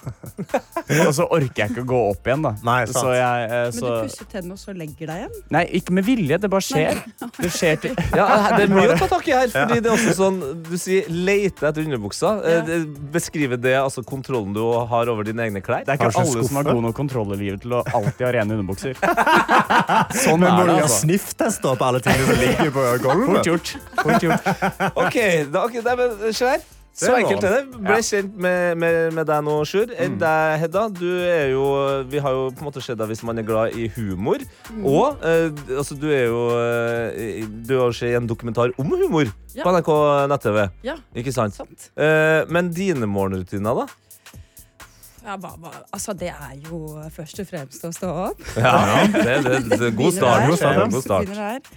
[1.07, 2.41] og så orker jeg ikke å gå opp igjen.
[2.45, 2.97] da Nei, sant.
[2.97, 5.35] Så jeg, eh, Men du pusser tennene og så legger deg igjen?
[5.51, 6.39] Nei, ikke med vilje.
[6.41, 7.01] Det bare skjer.
[7.45, 9.49] Det skjer til Ja, det er mye å ta tak i her.
[9.53, 12.33] Fordi det er også sånn Du sier 'lete etter underbuksa'.
[12.45, 12.61] Ja.
[12.65, 15.85] det- Beskriver det altså kontrollen du har over dine egne klær?
[15.85, 18.25] Det er ikke Kanskje alle som har god nok kontroll i livet til å alltid
[18.25, 18.95] ha rene underbukser.
[20.25, 21.01] Sånn Men må er du det, gjøre altså.
[21.05, 22.85] snifftester på alle tingene som ligger på
[23.25, 23.75] Fort gjort.
[24.01, 24.47] Fort gjort.
[24.95, 25.17] Ok,
[25.51, 26.74] da, okay, men se her.
[26.95, 27.79] Så er enkelt er det.
[27.83, 29.89] Ble kjent med, med, med deg nå, Sjur.
[29.91, 30.13] Mm.
[30.21, 31.65] Deg, Hedda, du er jo
[32.07, 34.39] Vi har jo på en måte sett deg hvis man er glad i humor.
[34.79, 39.27] Og eh, altså, du er jo eh, Du har jo sett en dokumentar om humor
[39.55, 39.63] Ja.
[39.63, 39.91] på NRK
[40.31, 40.63] nett-TV.
[40.87, 41.55] Ja, Ikke sant?
[41.59, 41.89] sant.
[41.99, 43.85] Eh, men dine morgenrutiner, da?
[45.25, 46.79] Ja, hva, hva, altså, det er jo
[47.15, 48.43] først og fremst å stå opp.
[48.61, 48.75] Ja,
[49.09, 50.47] det, det, det, det, god start.
[50.51, 51.71] God start, god start.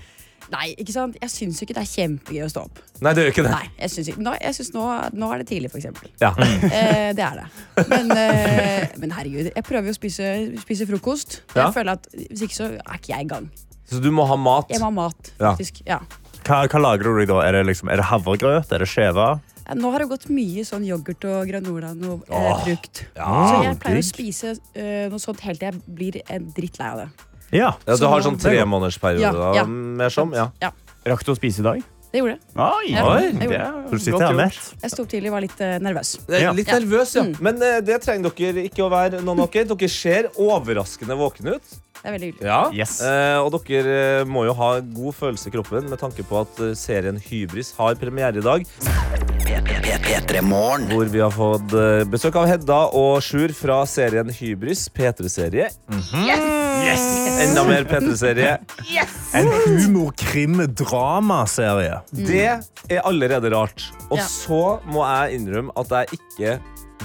[0.52, 1.16] Nei, ikke sant?
[1.20, 2.80] jeg syns ikke det er kjempegøy å stå opp.
[3.04, 3.52] Nei, det gjør ikke det.
[3.52, 4.84] Nei, jeg syns, ikke, nå, jeg syns nå,
[5.20, 6.12] nå er det tidlig, for eksempel.
[6.22, 6.32] Ja.
[6.78, 7.46] Eh, det er det.
[7.90, 10.28] Men, eh, men herregud, jeg prøver jo å spise,
[10.62, 11.40] spise frokost.
[11.54, 11.66] Ja.
[11.66, 13.50] Jeg føler at Hvis ikke så er ikke jeg i gang.
[13.88, 14.68] Så du må ha mat.
[14.72, 15.80] Jeg må ha mat, faktisk.
[15.88, 16.02] Ja.
[16.44, 17.40] Hva, hva lager du deg da?
[17.44, 18.72] Er det, liksom, er det havregrøt?
[18.72, 19.30] Er det skjeva?
[19.68, 23.04] Eh, Nå har det gått mye sånn yoghurt og granola og eh, frukt.
[23.18, 26.92] ja, så jeg pleier å spise uh, noe sånt helt til jeg blir eh, drittlei
[26.94, 27.08] av det.
[27.52, 27.74] Ja.
[27.86, 29.64] Ja, du har sånn tremånedersperiode Ja, ja.
[29.68, 30.34] mer som?
[30.36, 30.50] Ja.
[30.60, 30.72] Ja,
[31.08, 31.86] Rakk du å spise i dag?
[32.12, 32.40] det gjorde jeg.
[32.56, 32.86] Oi!
[32.92, 33.58] Ja, Oi, jeg gjorde det.
[33.58, 34.82] er Så sitter godt her gjort.
[34.82, 36.12] Jeg sto opp tidlig og var litt eh, nervøs.
[36.32, 36.52] Ja.
[36.56, 37.24] Litt nervøs, ja.
[37.26, 37.34] Mm.
[37.44, 39.20] Men eh, det trenger dere ikke å være.
[39.20, 39.68] noen av dere.
[39.74, 41.74] Dere ser overraskende våkne ut.
[41.98, 42.46] Det er veldig hyggelig.
[42.46, 42.70] Ja.
[42.74, 43.00] Yes.
[43.02, 46.60] Eh, og dere eh, må jo ha god følelse i kroppen med tanke på at
[46.62, 48.64] eh, serien Hybris har premiere i dag.
[50.08, 55.68] P3 Hvor vi har fått eh, besøk av Hedda og Sjur fra serien Hybris P3-serie.
[57.42, 58.54] Enda mer P3-serie.
[59.36, 61.96] En humor-krim-dramaserie.
[62.14, 62.60] Det er
[63.04, 63.82] allerede rart.
[64.10, 64.24] Og Ja.
[64.24, 66.58] så må jeg innrømme at jeg ikke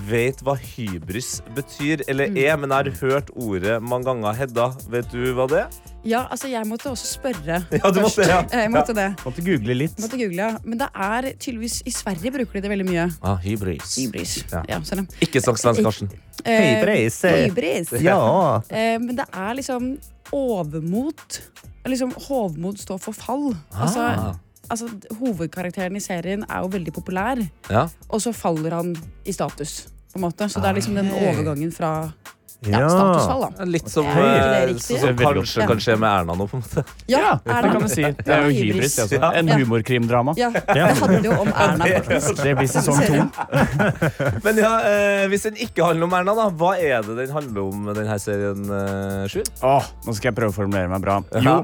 [0.10, 2.38] vet hva hybris betyr eller Mm.
[2.38, 4.34] er, men jeg har hørt ordet mange ganger.
[4.34, 5.67] Hedda, vet du hva det er?
[6.03, 7.62] Ja, altså jeg måtte også spørre.
[7.71, 8.41] Ja, du måtte, ja.
[8.51, 9.08] Jeg måtte det.
[9.23, 9.97] Måtte google litt.
[10.03, 10.58] Måtte google, ja.
[10.63, 13.06] Men det er tydeligvis I Sverige bruker de det veldig mye.
[13.23, 13.95] Ah, hybris.
[14.01, 14.34] Hybris.
[14.51, 14.63] Ja.
[14.67, 15.08] Ja, sånn.
[15.23, 16.12] Ikke snakk svensk, Karsten.
[16.43, 17.45] Eh, Hybris, eh.
[17.47, 17.93] Hybris.
[18.03, 18.62] Ja.
[18.69, 19.93] Eh, men det er liksom
[20.34, 21.41] overmot.
[21.86, 23.53] Liksom Hovmod står for fall.
[23.71, 23.82] Ah.
[23.86, 24.03] altså,
[25.19, 27.88] hovedkarakteren i serien er jo veldig populær, Ja.
[28.10, 28.95] og så faller han
[29.26, 29.88] i status.
[30.13, 30.45] På en måte.
[30.49, 32.13] Så det er liksom den overgangen fra
[32.71, 33.65] Ja, statusfall, da.
[33.65, 36.84] Litt som, eh, sånn som kanskje kan skje med Erna nå, på en måte.
[37.12, 37.71] Ja, det Erna.
[37.73, 38.04] kan du si.
[38.04, 38.97] Det er jo hybris.
[39.04, 39.19] Altså.
[39.19, 39.32] Ja.
[39.39, 40.36] En humorkrimdrama.
[40.39, 41.86] Ja, det handler jo om Erna.
[41.86, 42.43] faktisk.
[42.43, 43.19] Det blir sesong to.
[44.45, 47.62] Men ja, eh, hvis den ikke handler om Erna, da, hva er det den handler
[47.67, 49.43] om, denne serien, eh, Sjur?
[49.63, 51.19] Åh, nå skal jeg prøve å formulere meg bra.
[51.43, 51.58] Jo,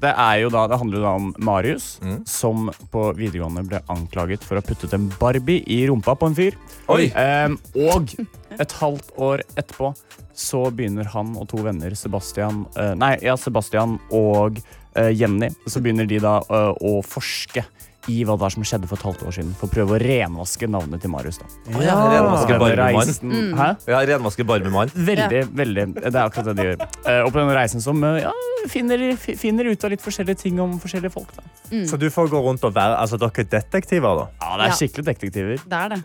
[0.00, 1.88] det, er jo da, det handler jo da om Marius,
[2.28, 6.36] som på videregående ble anklaget for å ha puttet en Barbie i rumpa på en
[6.38, 6.56] fyr.
[6.92, 7.08] Oi.
[7.18, 8.14] Ehm, og
[8.56, 9.92] et halvt år etterpå
[10.36, 14.60] så begynner han og to venner, Sebastian, eh, nei, ja, Sebastian og
[14.94, 17.64] eh, Jenny, så begynner de da eh, å forske
[18.06, 19.98] i hva det er som skjedde for et halvt år siden, for å prøve å
[19.98, 21.40] renvaske navnet til Marius.
[21.42, 21.48] da.
[21.74, 23.10] Å ja, renvaske barbemann.
[23.10, 23.48] Barbie-mann.
[23.50, 23.88] Mm.
[23.90, 24.92] Ja, renvaske Barbie-mann.
[24.94, 25.86] Veldig, veldig.
[26.04, 26.84] Det er akkurat det de gjør.
[27.02, 28.30] Eh, og på denne reisen som ja,
[28.70, 31.34] finner, finner ut av litt forskjellige ting om forskjellige folk.
[31.34, 31.82] Da.
[31.90, 34.28] Så du får gå rundt og være altså, Dere er detektiver, da?
[34.38, 34.78] Ja, det er Ja.
[34.84, 35.66] skikkelig detektiver.
[35.66, 36.02] Det er det.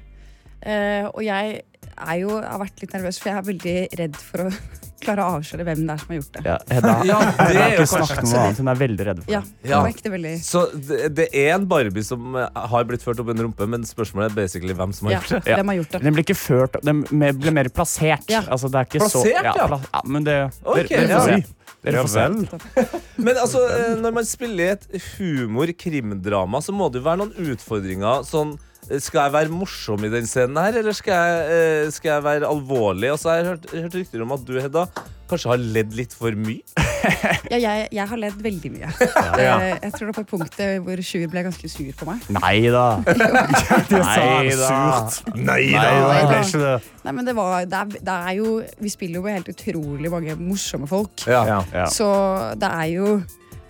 [0.62, 1.62] Uh, og jeg
[2.08, 4.54] er jo, har vært litt nervøs, for jeg er veldig redd for å
[5.02, 6.42] klare å avsløre hvem det er som har gjort det.
[6.46, 8.60] Ja, Hedda, Ja, det er ikke kanskje- snakket noe annet.
[8.62, 9.34] Hun er veldig redd for det.
[9.34, 9.80] Ja, Ja.
[10.14, 13.66] veldig Så det, det er en Barbie som eh, har blitt ført opp en rumpe,
[13.68, 15.50] men spørsmålet er basically hvem som har Ja, gjort det.
[15.52, 15.58] Ja.
[15.58, 16.04] hvem har gjort det.
[16.06, 18.30] Den ble ikke ført, den ble mer plassert.
[18.30, 18.44] Ja.
[18.46, 19.68] Altså, det er ikke så, Plassert, ja.
[19.68, 21.26] pla ja men det, okay, det, det ja.
[21.26, 22.46] vel.
[23.26, 24.86] Men altså, eh, når man spiller i et
[25.18, 28.22] humor-krimdrama, så må det jo være noen utfordringer.
[28.28, 28.54] Sånn,
[29.00, 32.50] skal jeg være morsom i den scenen her, eller skal jeg, eh, skal jeg være
[32.50, 33.12] alvorlig?
[33.14, 34.86] Og så har jeg hørt, hørt rykter om at du, Hedda,
[35.32, 36.64] kanskje har ledd litt for mye.
[37.52, 38.90] Ja, jeg, jeg har ledd veldig mye.
[39.42, 39.56] Ja.
[39.58, 42.28] Eh, jeg tror det var på punktet hvor Sjur ble ganske sur på meg.
[42.36, 42.84] Nei da.
[43.08, 44.70] Nei da.
[45.34, 46.14] Nei da, da.
[46.14, 46.76] jeg ble ikke det.
[47.08, 48.54] Nei, men det, var, det, er, det er jo
[48.86, 51.26] Vi spiller jo med helt utrolig mange morsomme folk.
[51.26, 51.64] Ja.
[51.74, 51.88] Ja.
[51.92, 52.08] Så
[52.62, 53.18] det er jo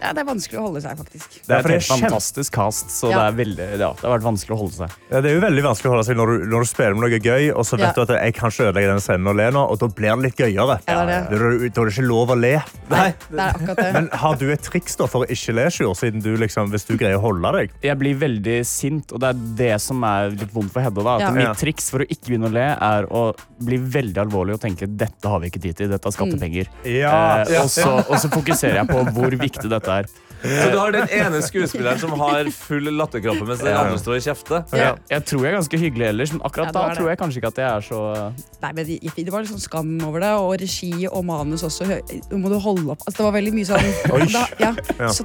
[0.02, 1.28] ja, Det er vanskelig å holde seg, faktisk.
[1.48, 3.18] Det er det et er et fantastisk cast, så Ja.
[3.20, 4.90] det, er veldig, ja, det har vært vanskelig å holde seg.
[5.12, 7.04] Ja, det er jo veldig vanskelig å holde seg når du, når du spiller med
[7.06, 7.94] noe gøy, og så vet Ja.
[7.94, 10.24] du at jeg kan ikke ødelegge den scenen og le nå, og da blir det
[10.28, 10.80] litt gøyere.
[10.88, 11.20] Ja, er det.
[11.30, 12.54] Da er det er ikke lov å le.
[12.90, 13.94] Nei, det er akkurat det.
[13.94, 16.86] Men har du et triks da for å ikke le, Sjur, siden du liksom, hvis
[16.88, 17.72] du greier å holde deg?
[17.84, 21.04] Jeg blir veldig sint, og det er det som er litt vondt for Hedda.
[21.04, 21.16] da.
[21.16, 21.32] At Ja.
[21.32, 21.54] Mitt Ja.
[21.54, 25.24] triks for å ikke begynne å le, er å bli veldig alvorlig og tenke dette
[25.30, 26.68] har vi ikke tid til, dette er skattepenger.
[26.86, 27.12] Ja,
[27.42, 30.12] Eh, og, så, og så fokuserer jeg på hvor viktig dette er.
[30.42, 34.22] Så du har den ene skuespilleren som har full latterkrampe, mens den andre står i
[34.26, 34.62] kjefte.
[34.74, 34.96] Ja.
[35.12, 37.52] Jeg tror jeg er ganske hyggelig ellers, men akkurat Ja, da tror jeg kanskje ikke
[37.52, 38.00] at jeg er så
[38.64, 41.86] Nei, men det, var litt sånn skam over det, og regi og manus også.
[42.34, 43.06] Må du holde opp.
[43.06, 44.26] Altså, det var veldig mye sånn Oi.
[44.34, 44.74] da, ja.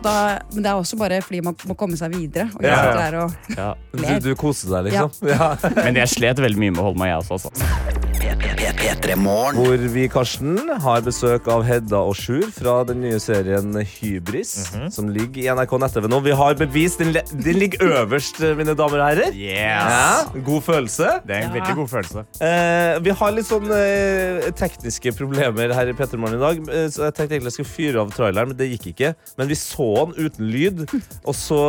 [0.05, 0.14] Da,
[0.52, 2.50] Men det er også bare fordi man må komme seg videre.
[2.52, 2.85] Og jeg Ja, ja.
[2.85, 3.72] sitter der og ja.
[4.20, 5.33] Du, du koser deg, liksom.
[5.33, 5.55] Ja.
[5.87, 7.40] Men jeg slet veldig mye med å holde meg, jeg også.
[7.40, 8.26] Altså.
[8.40, 9.57] P3 Morgen.
[9.57, 14.53] Hvor vi, Karsten, har besøk av Hedda og Sjur fra den nye serien Hybris,
[14.92, 16.18] som ligger i NRK nett-TV nå.
[16.25, 19.37] Vi har bevist den, den ligger øverst, mine damer og herrer.
[19.38, 21.14] Ja, god følelse.
[21.27, 21.55] Det er en Ja.
[21.57, 22.25] veldig god følelse.
[22.42, 26.61] Eh, vi har litt sånn eh, tekniske problemer her i Petermorgen i dag.
[26.68, 29.14] eh, så jeg tenkte egentlig jeg skulle fyre av traileren, men det gikk ikke.
[29.38, 30.85] Men vi så den uten lyd,
[31.25, 31.62] og så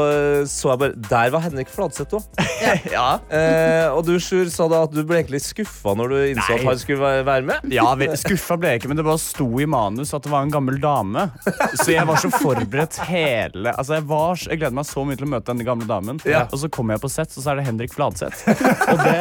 [0.48, 2.24] så jeg bare Der var Henrik Fladseth òg.
[2.92, 3.20] Ja.
[3.32, 6.80] Eh, og du, Sjur, sa da at du ble egentlig skuffa når du innså Han
[6.82, 7.68] skulle være- med.
[7.72, 7.86] Ja,
[8.18, 10.80] Skuffa ble jeg ikke, men det bare sto i manus at det var en gammel
[10.82, 11.28] dame.
[11.78, 15.28] Så jeg var så forberedt hele Altså Jeg var, jeg gleder meg så mye til
[15.28, 16.20] å møte denne gamle damen.
[16.28, 16.46] Ja.
[16.52, 18.44] Og så kommer jeg på sett, og så er det Henrik Fladseth.
[18.48, 19.16] Og, det,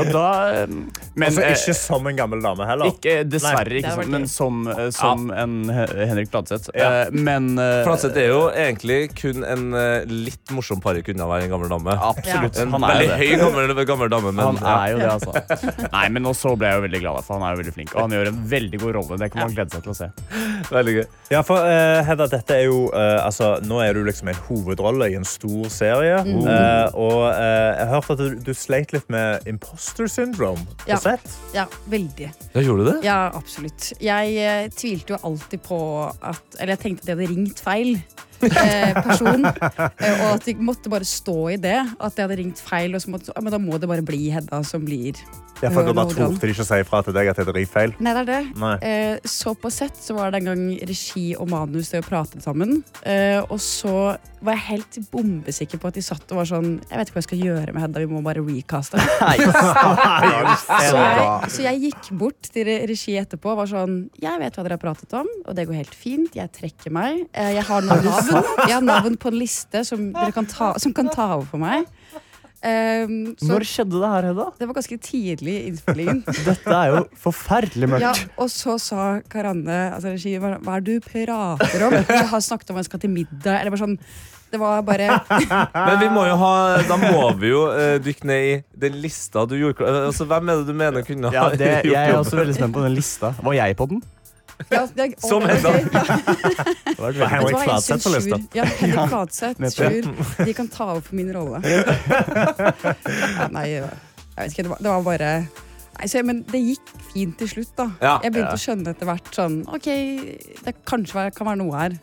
[0.00, 0.26] og da
[0.68, 2.92] Men Altså, eh, ikke som en gammel dame heller.
[2.92, 4.62] ikke, dessverre ikke sånn, men som,
[4.94, 5.42] som, ja.
[5.44, 6.70] en Henrik Fladseth.
[6.74, 6.88] Ja.
[7.06, 11.32] Eh, Men eh, Fladseth er jo egentlig kun en eh, litt morsom parykk unna å
[11.32, 11.96] være en gammel dame.
[12.12, 12.58] Absolutt.
[12.62, 15.88] En er veldig høy gammel, gammel dame, men Han er jo det, altså.
[15.92, 17.92] Nei, men også ble jeg jo veldig glad, for han er jo veldig flink.
[17.96, 19.18] Og han gjør en veldig god rolle.
[19.18, 20.08] Det kan man glede seg til å se.
[20.70, 21.04] veldig gøy.
[21.32, 25.10] Ja, for uh, Hedda, dette er jo uh, altså, Nå er du liksom en hovedrolle
[25.12, 26.20] i en stor serie.
[26.28, 30.92] Eh, og eh, jeg har hørt at du, du sleit litt med imposter syndrome på
[30.92, 30.98] Ja.
[31.02, 31.26] sett.
[31.56, 32.30] Ja, veldig.
[32.54, 32.96] Ja, gjorde du det?
[33.06, 33.90] Ja, absolutt.
[34.02, 37.92] Jeg tvilte jo alltid på at Eller jeg tenkte at jeg hadde ringt feil
[38.40, 39.44] person.
[39.48, 41.76] eh, og at jeg måtte bare stå i det.
[41.98, 42.94] At jeg hadde ringt feil.
[42.94, 45.18] Og så måtte, men da må det bare bli Hedda som blir
[45.58, 47.94] Ja, for Da torde de ikke å si ifra til deg at det er feil.
[47.98, 48.42] Nei, det er det.
[48.62, 48.74] Nei.
[48.86, 52.38] Eh, så på sett så var det en gang regi og manus det å prate
[52.44, 52.76] sammen.
[53.02, 56.94] Eh, og så var jeg helt bombesikker på at de satt og var sånn Jeg
[57.00, 59.00] vet ikke hva jeg skal gjøre med Hedda, vi må bare recaste.
[60.78, 64.64] Så jeg, så jeg gikk bort til regi etterpå og var sånn Jeg vet hva
[64.66, 66.36] dere har pratet om, og det går helt fint.
[66.38, 67.24] Jeg trekker meg.
[67.32, 68.52] Eh, Jeg har noen navn.
[68.68, 71.62] Jeg har navn på en liste som dere kan ta, som kan ta over for
[71.62, 71.86] meg.
[72.58, 74.44] Um, så Når skjedde det her, Hedda?
[74.58, 76.24] det var ganske tidlig i innspillingen.
[76.48, 78.02] Dette er jo forferdelig mørkt.
[78.02, 78.10] Ja,
[78.42, 81.94] og så sa Karanne, altså regi, hva, hva er det du prater om?
[82.00, 83.60] Jeg har snakket om hva jeg skal til middag.
[83.60, 83.94] Eller bare sånn
[84.50, 85.06] Det var bare
[85.86, 86.52] Men vi må jo ha,
[86.88, 88.54] da må vi jo uh, dykke ned i
[88.88, 91.68] den lista du gjorde klar- altså, Hvem er det du mener kunne ha Ja, det,
[91.84, 93.34] gjort jeg er også veldig spent på den lista.
[93.38, 94.02] Var jeg på den?
[94.70, 95.52] Ja, det, Som ok.
[95.54, 98.38] Det var Var Henrik Vet du hva, jeg Fladseth på syns lista?
[98.58, 99.70] Ja, Henrik Fladseth.
[99.76, 100.10] Sjur.
[100.48, 101.62] De kan ta over for min rolle.
[103.38, 104.64] Ja, nei, jeg vet ikke.
[104.66, 105.30] Det var, det var bare
[105.98, 107.88] Nei, så, men det gikk fint til slutt, da.
[108.02, 108.12] Ja.
[108.22, 109.88] jeg begynte å skjønne etter hvert sånn OK,
[110.62, 111.96] det kanskje være- kan være noe her.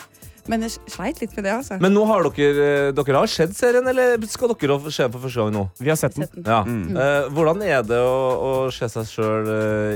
[0.51, 1.73] Men jeg sleit litt med det, altså.
[1.81, 5.21] Men nå har dere eh, Dere har sett serien, eller skal dere se den for
[5.25, 5.63] første gang nå?
[5.81, 6.27] Vi har sett den.
[6.45, 6.59] Ja.
[6.67, 6.85] Mm.
[6.93, 9.45] Uh, hvordan er det å, å se seg sjøl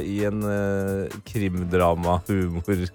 [0.05, 2.89] i en uh, krimdrama-humorserie,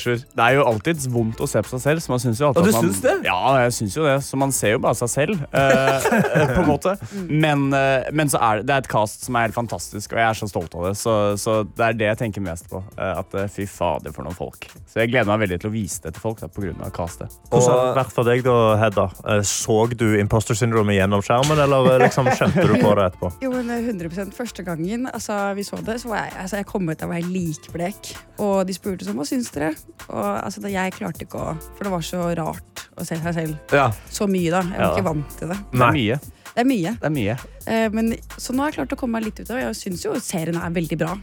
[0.00, 0.16] Sjur?
[0.32, 2.00] Det er jo alltid vondt å se på seg selv.
[2.00, 3.14] Så man synes jo alltid Og du at man, syns det?
[3.28, 4.14] Ja, jeg syns jo det.
[4.24, 6.94] Så man ser jo bare seg selv, eh, eh, på en måte.
[7.28, 10.18] Men, eh, men så er det, det er et cast som er helt fantastisk, og
[10.22, 10.94] jeg er så stolt av det.
[11.00, 12.78] Så, så det er det jeg tenker mest på.
[12.96, 14.60] eh, at eh, fy fader, for noen folk.
[14.88, 16.29] Så jeg gleder meg veldig til å vise det til folk
[16.62, 17.28] grunn av castet.
[17.50, 19.04] Hvordan har Og- det vært for deg, da, Hedda?
[19.26, 23.32] Eh, Så du imposter syndrome gjennom skjermen, eller eh, liksom skjønte du på det etterpå?
[23.42, 26.88] Jo, men 100% Første gangen altså, vi så det, så var jeg, altså, jeg kom
[26.88, 28.14] ut av var være likblek.
[28.38, 29.74] Og de spurte sånn, hva syns dere?
[30.08, 33.34] Og altså, da, jeg klarte ikke å For det var så rart å se seg
[33.34, 33.90] selv Ja.
[34.10, 34.62] så mye, da.
[34.62, 34.94] Jeg var Ja.
[34.96, 35.58] ikke vant til det.
[35.72, 36.20] Det er mye.
[36.50, 36.90] Det er mye.
[36.98, 37.34] Det er mye.
[37.70, 39.62] Eh, men, så nå har jeg klart å komme meg litt ut av det.
[39.64, 41.14] Jeg syns jo serien er veldig bra.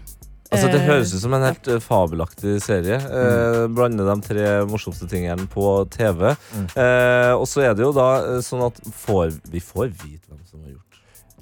[0.48, 2.96] Altså, det Eh, høres ut som en helt eh, fabelaktig serie.
[3.04, 6.30] Eh, blande de tre morsomste tingene på TV.
[6.76, 10.44] Eh, og så er det jo da eh, sånn at får, vi får vite hvem
[10.48, 10.84] som har gjort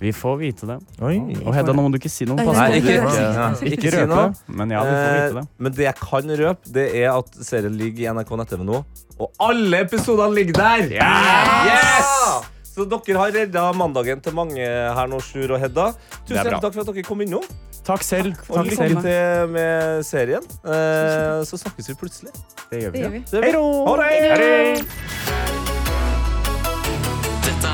[0.01, 0.79] Vi får vite det.
[1.05, 1.19] Oi.
[1.45, 2.35] Og Hedda, nå må du ikke si noe.
[2.35, 3.45] Nei, Pass ikke- ikke, Ja.
[3.61, 4.25] ikke, røpe.
[4.47, 5.43] Men ja, vi får vite det.
[5.45, 8.83] Eh, men det jeg kan røpe, det er at serien ligger i NRK nett-TV nå.
[9.19, 10.89] Og alle episodene ligger der!
[10.99, 12.51] Yes!
[12.75, 15.93] Så dere har redda mandagen til mange her nå, Sjur og Hedda.
[16.27, 17.45] Tusen takk for at dere kom innom.
[17.85, 18.33] Takk selv.
[18.49, 19.01] Og Takk lykke selv.
[19.05, 20.43] til med serien.
[20.65, 22.33] Eh, så snakkes vi plutselig.
[22.71, 23.03] Det gjør vi.
[23.05, 23.09] Ja.
[23.13, 23.21] vi.
[23.29, 23.61] Det gjør vi.
[23.87, 24.09] Ha det!
[27.45, 27.73] Dette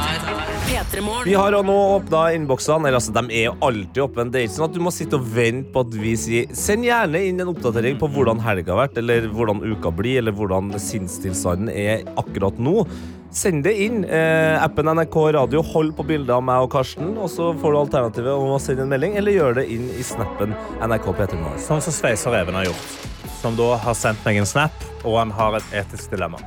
[0.68, 1.26] P3 Morgen.
[1.26, 2.91] Vi har jo nå åpna innboksene.
[2.91, 4.28] Eller altså, de er jo alltid åpne.
[4.30, 6.86] Det er ikke sånn at du må sitte og vente på at vi sier Send
[6.86, 10.76] gjerne inn en oppdatering på hvordan helga har vært, eller hvordan uka blir, eller hvordan
[10.78, 12.86] sinnstilstanden er akkurat nå.
[13.32, 14.03] Send det inn.
[14.03, 17.77] Eh, appen NRK Radio, hold på bildet av meg og Karsten, og så får du
[17.79, 20.51] alternativet om å sende en melding, eller gjør det inn i snappen
[20.84, 21.61] NRK P3 Morgen.
[21.63, 22.97] Sånn som Sveiser Even har gjort.
[23.39, 24.75] Som da har sendt meg en snap,
[25.05, 26.41] og han har et etisk dilemma.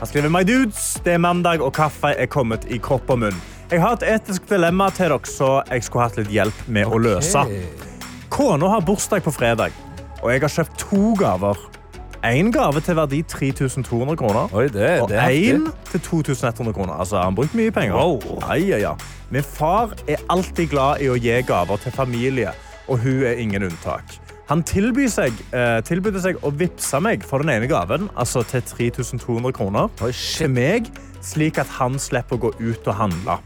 [0.00, 3.44] Han skriver My dudes, det er mandag, og kaffe er kommet i kopp og munn.
[3.68, 6.98] Jeg har et etisk dilemma til dere, så jeg skulle hatt litt hjelp med å
[7.00, 7.44] løse.
[8.32, 9.76] Kona har bursdag på fredag,
[10.22, 11.60] og jeg har kjøpt to gaver.
[12.22, 14.48] Én gave til verdi 3200 kroner.
[14.54, 16.94] Oi, det, Og det én til 2100 kroner.
[16.94, 17.94] Altså, han brukte mye penger.
[17.94, 18.38] Wow.
[18.46, 18.94] Ai, ai, ai.
[19.30, 22.52] Min far er alltid glad i å gi gaver til familie,
[22.86, 24.14] og hun er ingen unntak.
[24.48, 28.62] Han tilbyr seg, eh, tilbød seg å vippse meg for den ene gaven, altså til
[28.62, 29.88] 3200 kroner,
[30.38, 30.86] til meg,
[31.22, 33.38] slik at han slipper å gå ut og handle.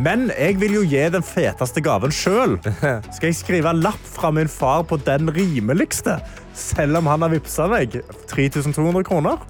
[0.00, 2.58] Men jeg vil jo gi den feteste gaven sjøl.
[3.14, 6.18] Skal jeg skrive lapp fra min far på den rimeligste,
[6.56, 7.98] selv om han har vippsa meg
[8.32, 9.42] 3200 kroner?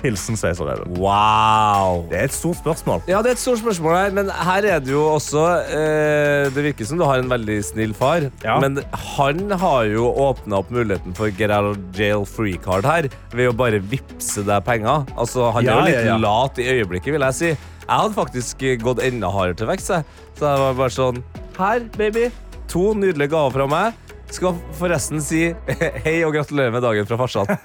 [0.00, 0.94] Hilsen Sveisereven.
[0.96, 2.06] Wow.
[2.08, 3.02] Det er et stort spørsmål.
[3.10, 5.42] Ja, det er et stort spørsmål her, men her er det jo også
[5.76, 8.54] eh, Det virker som du har en veldig snill far, Ja.
[8.64, 8.80] men
[9.18, 13.50] han har jo åpna opp muligheten for get out of jail free card her ved
[13.50, 15.04] å bare vippse deg penger.
[15.20, 17.52] Altså, han Ja, er jo litt ja, lat i øyeblikket, vil jeg si.
[17.90, 19.90] Jeg hadde faktisk gått enda hardere til vekst.
[20.38, 21.24] Så jeg var bare sånn
[21.56, 22.28] Her, baby.
[22.70, 23.96] To nydelige gaver fra meg.
[24.30, 25.48] Skal forresten si
[26.04, 27.50] hei og gratulerer med dagen fra farsan.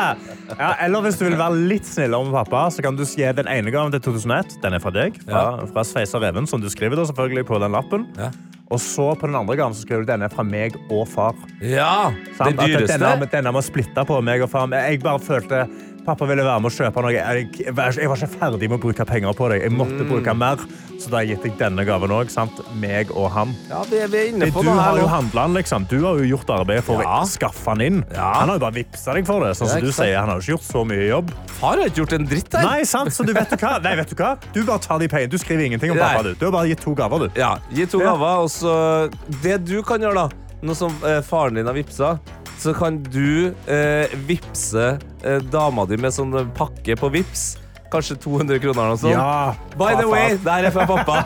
[0.00, 3.50] Ja, eller hvis du vil være litt snillere med pappa, så kan du si den
[3.52, 4.56] ene gaven til 2001.
[4.62, 7.76] Den er fra deg, fra, fra Sveiser Reven, som du skriver da, selvfølgelig på den
[7.76, 8.06] lappen.
[8.16, 8.30] Ja.
[8.70, 11.36] Og så på den andre gaven så skriver du denne fra meg og far.
[11.60, 12.10] Ja!
[12.38, 12.96] At dyreste.
[12.96, 14.72] Denne, denne må splitte på meg og far.
[14.72, 15.64] Jeg bare følte
[16.10, 17.12] Pappa ville være med og kjøpe noe.
[17.14, 19.62] Jeg, jeg var ikke ferdig med å bruke penger på deg.
[19.62, 20.08] Jeg måtte Mm.
[20.10, 20.56] bruke mer,
[20.98, 22.32] så da har jeg gitt deg denne gaven òg.
[22.80, 23.52] Meg og han.
[23.70, 25.86] Ja, vi er, vi er inne på Du noe har jo handla den, liksom.
[25.88, 27.20] Du har jo gjort arbeidet for Ja.
[27.22, 28.04] å skaffe den inn.
[28.12, 28.32] Ja.
[28.40, 29.52] Han har jo bare vippsa deg for det.
[29.56, 30.06] Sånn som du sant?
[30.08, 31.30] sier, Han har jo ikke gjort så mye jobb.
[31.60, 32.64] Far har ikke gjort en dritt her.
[32.66, 33.10] Nei, sant?
[33.14, 33.76] Så du vet du hva?
[33.82, 34.32] Nei, vet du hva?
[34.52, 35.30] Du bare tar de pengene.
[35.30, 36.22] Du skriver ingenting om pappa.
[36.26, 37.28] Du Du har bare gitt to gaver.
[37.28, 37.38] du.
[37.38, 39.10] Ja, gi to gaver, og så
[39.42, 40.28] Det du kan gjøre, da,
[40.62, 42.18] nå som eh, faren din har vippsa,
[42.60, 47.48] så kan du eh, vippse eh, dama di med sånn pakke på vips.
[47.90, 49.16] Kanskje 200 kroner eller noe sånt.
[49.16, 49.54] Ja.
[49.74, 51.16] By the way, der er fra pappa.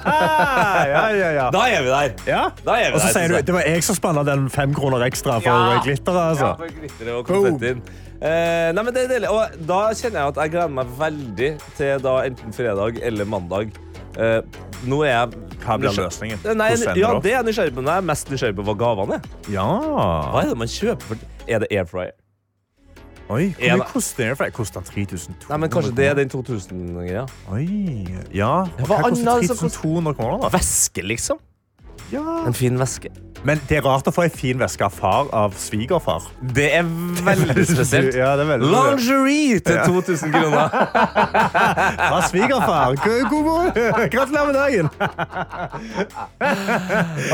[0.94, 1.48] ja, ja, ja.
[1.52, 2.14] Da er vi der.
[2.30, 2.44] ja.
[2.64, 5.04] Da er vi Og så sier du det var jeg som spanna den fem kroner
[5.04, 5.82] ekstra for Ja.
[5.84, 6.16] glitteret.
[6.16, 6.54] Ja, Altså.
[6.62, 7.82] for glitteret og konfettien.
[8.24, 9.28] Eh, nei, men det er deilig.
[9.34, 13.74] Og da kjenner jeg at jeg gleder meg veldig til da enten fredag eller mandag.
[14.14, 14.40] Eh,
[14.86, 16.42] nå er jeg Hva blir løsningen?
[16.58, 16.68] Nei,
[17.00, 17.82] ja, det er nysgjerrig på.
[17.86, 19.32] Jeg er mest nysgjerrig på hva gavene er.
[19.50, 19.64] Ja.
[20.34, 21.24] Hva er det man kjøper?
[21.48, 22.12] Er det air fryer?
[23.32, 24.50] Oi, hvor mye koster det?
[24.52, 27.22] Koster 3200 Nei, men Kanskje det er den 2000-greia?
[27.56, 27.64] Oi,
[28.36, 28.50] ja.
[28.82, 30.50] Hva Hva koster annet som 3200 kroner, da?
[30.52, 31.40] Væske, liksom?
[32.12, 32.46] Ja.
[32.46, 33.12] En fin væske.
[33.44, 36.24] Men det er rart å få ei en fin væske av far av svigerfar.
[36.56, 36.86] Det er
[37.26, 38.16] veldig spesielt.
[38.16, 40.72] Ja, det er veldig Lingerie til 2000 kroner.
[42.08, 42.96] Fra svigerfar.
[43.04, 44.08] God god morgen.
[44.14, 44.88] Gratulerer med dagen.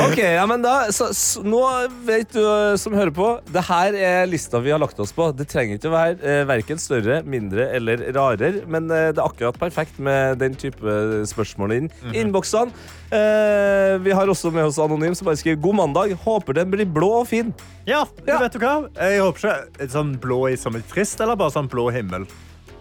[0.03, 1.63] Ok, ja, men da så, så, Nå
[2.09, 5.31] vet du eh, som hører på, det her er lista vi har lagt oss på.
[5.39, 9.29] Det trenger ikke å være eh, verken større, mindre eller rarere, men eh, det er
[9.29, 10.99] akkurat perfekt med den type
[11.31, 12.17] spørsmål inn Mm -hmm.
[12.21, 12.71] innboksene.
[13.11, 16.15] Eh, vi har også med oss Anonym, som bare skriver god mandag.
[16.25, 17.55] Håper den blir blå og fin.
[17.87, 18.75] Ja, du vet du hva?
[18.99, 22.27] Jeg håper ikke et sånn blå i som et trist, eller bare sånn blå himmel.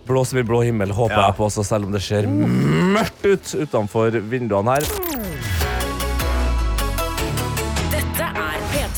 [0.10, 1.28] Blå som i blå himmel, håper Ja.
[1.30, 5.09] jeg på også, selv om det ser mørkt ut utenfor vinduene her.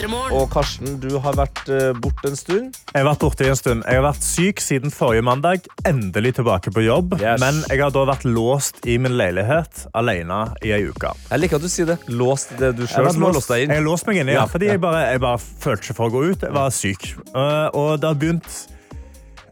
[0.09, 2.77] Og Karsten, du har vært uh, borte en stund.
[2.89, 3.83] Jeg har vært borte en stund.
[3.85, 5.67] Jeg har vært syk siden forrige mandag.
[5.85, 7.13] Endelig tilbake på jobb.
[7.21, 7.37] Yes.
[7.43, 11.13] Men jeg har da vært låst i min leilighet alene i ei uke.
[11.29, 11.99] Jeg liker at du sier det.
[12.09, 13.75] Låst det du sjøl som har låst- deg inn.
[13.75, 14.75] Jeg har låst meg inne, ja, Ja, fordi ja.
[14.77, 16.45] jeg bare, jeg bare følte ikke for å gå ut.
[16.49, 17.09] Jeg var syk.
[17.35, 18.80] Uh, og det har begynt eh,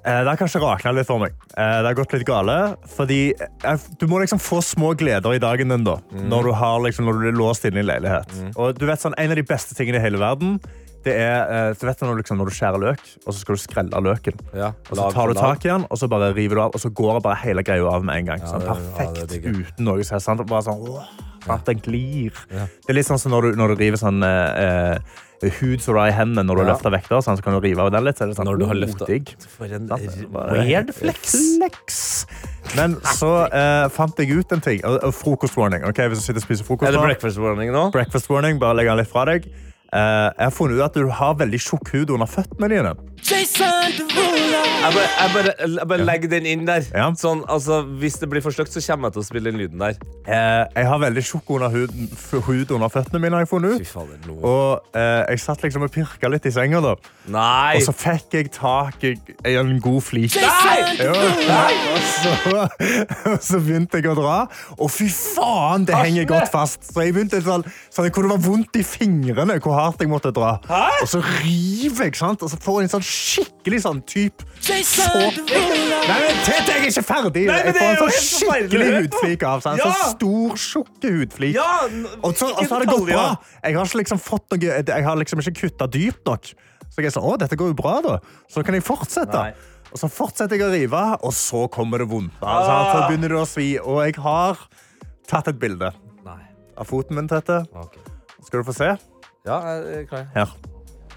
[0.05, 1.33] Det har kanskje rakna litt for meg.
[1.57, 2.75] Eh, Det har gått litt gale.
[2.95, 6.29] Fordi eh, du må liksom få små gleder i dagen din da, Mm.
[6.29, 8.27] når, du har, liksom, når du er låst inne i leilighet.
[8.31, 8.57] leilighet.
[8.57, 10.59] Og du vet sånn, En av de beste tingene i hele verden
[11.03, 13.55] det er eh, du vet når, du liksom, når du skjærer løk, og så skal
[13.55, 14.35] du skrelle løken.
[14.53, 16.81] Ja, Og så tar du tak i den, og så bare river du av, og
[16.83, 18.39] så går bare hele greia av med en gang.
[18.43, 20.43] sånn, perfekt ja, uten noe som sant?
[20.45, 21.07] Bare sånn, åh?
[21.65, 22.35] Den glir.
[22.51, 24.99] Det er litt sånn som når du, når du river sånn eh, eh,
[25.47, 26.73] hud som du har i hendene når du Ja.
[26.75, 28.17] løfter vekter, sånn, så kan du rive av den litt.
[28.17, 28.75] Sånn, Når du har
[29.07, 29.35] digg.
[29.47, 29.87] For en?
[29.87, 31.55] Weird flex.
[31.57, 32.25] Flex.
[32.75, 34.81] Men så eh, fant jeg ut en ting.
[35.11, 35.83] Frokost warning.
[35.85, 36.07] Okay.
[36.09, 37.91] Hvis du sitter og spiser frokost Er det breakfast warning nå?
[37.91, 39.47] breakfast warning, bare legg den litt fra deg.
[39.89, 42.91] Eh, jeg har funnet ut at du har veldig tjukk hud under føttene dine.
[43.29, 46.85] Jeg bare, jeg bare, jeg bare legger den inn der.
[46.95, 47.09] Ja.
[47.19, 49.81] Sånn, altså, hvis det blir for stygt, så kommer jeg til å spille den lyden
[49.81, 49.97] der.
[50.29, 51.95] Eh, jeg har veldig tjukk under hud,
[52.47, 53.35] hud under føttene mine.
[53.35, 53.89] har jeg funnet ut.
[53.89, 54.29] Faen.
[54.37, 56.95] Og eh, jeg satt liksom og pirka litt i senga, da.
[57.33, 57.79] Nei!
[57.81, 59.15] Og så fikk jeg tak i
[59.57, 60.37] en god flik.
[60.39, 60.77] Nei!
[61.01, 61.09] Nei!
[61.09, 61.68] Og,
[62.23, 62.63] så,
[63.49, 64.35] så begynte jeg å dra,
[64.77, 66.83] og fy faen, det henger godt fast.
[66.89, 70.31] Så jeg begynte sånn, sånn hvor det var vondt i fingrene hvor hardt jeg måtte
[70.35, 70.55] dra.
[71.01, 72.43] Og så river jeg, sant?
[72.45, 75.05] og så får jeg en sånn skikkelig sånn typ så...
[75.09, 77.45] Nei, men Tete, jeg er ikke ferdig!
[77.49, 79.63] Nei, jeg får en sånn skikkelig hudflik av.
[79.65, 79.89] Sånn, Ja!
[79.89, 81.55] sånn stor, tjukke hudflik.
[81.57, 81.69] Ja,
[82.21, 83.27] Og så, og så har det gått bra.
[83.63, 86.51] Jeg har liksom noe Jeg har liksom ikke kutta dypt nok.
[86.89, 88.15] Så jeg er sånn, å, dette går jo bra da
[88.49, 89.51] Så kan jeg fortsette Nei.
[89.89, 93.39] Og så fortsetter jeg å rive Og så kommer det vondt altså, Så begynner det
[93.41, 94.59] å svi Og jeg har
[95.29, 95.89] tatt et bilde
[96.25, 96.41] Nei.
[96.77, 98.03] Av foten min, Tete Okay.
[98.45, 98.91] Skal du få se?
[99.47, 100.27] Ja, jeg er klar.
[100.35, 100.53] Her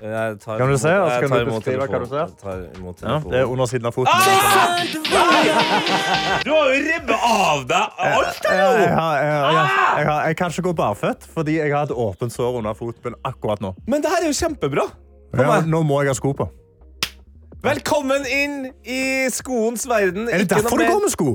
[0.03, 2.09] Jeg tar Kan du se, jeg tar imot telefonen.
[2.11, 3.19] ja.
[3.23, 4.11] Det er under siden av foten
[6.43, 8.41] Du har jo ribbet av deg alt!
[8.49, 9.69] jeg, jeg, har, jeg, jeg,
[10.01, 13.63] jeg, jeg kan ikke gå barføtt Fordi jeg har et åpent sår under foten akkurat
[13.63, 14.89] nå Men det her er jo kjempebra.
[15.39, 15.61] Ja.
[15.69, 16.49] Nå må jeg ha sko på
[17.63, 20.25] Velkommen inn i skoens verden.
[20.27, 21.33] Er det Ikke derfor du går med sko?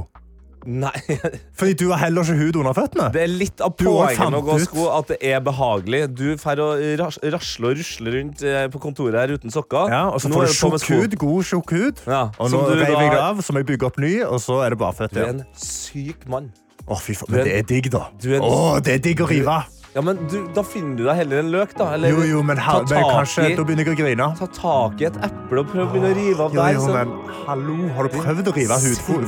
[0.68, 0.92] Nei,
[1.60, 3.06] Fordi du har heller ikke hud under føttene?
[3.14, 6.02] det er litt av poenget med å gå sko at det er behagelig.
[6.20, 6.60] Du får
[7.00, 9.88] rasle og rusle rundt eh, på kontoret her uten sokker.
[9.94, 12.04] Ja, og så får du tjukk hud, god tjukk hud.
[12.12, 14.14] Ja, Og nå du reiv da- jeg det av, så må jeg bygge opp ny,
[14.28, 16.52] og så er det barføtt Du er en syk mann.
[16.88, 18.04] Å, fy faen, men det er digg, da.
[18.20, 19.62] du en- Å, det er digg å rive.
[19.98, 21.88] Ja, men du, Da finner du deg heller en løk, da.
[21.95, 24.28] Eller Jo, jo, men, ta men kanskje i- da begynner jeg å grine.
[24.38, 26.60] Ta tak i et eple og prøv å begynne å rive av deg.
[26.62, 26.74] der.
[26.74, 27.08] jo, så- men
[27.48, 29.26] hallo, har du prøvd å rive hudfot?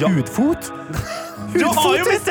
[0.00, 0.08] Ja.
[0.08, 0.72] Hudfot?
[1.56, 2.26] Du har jo Hudfot visst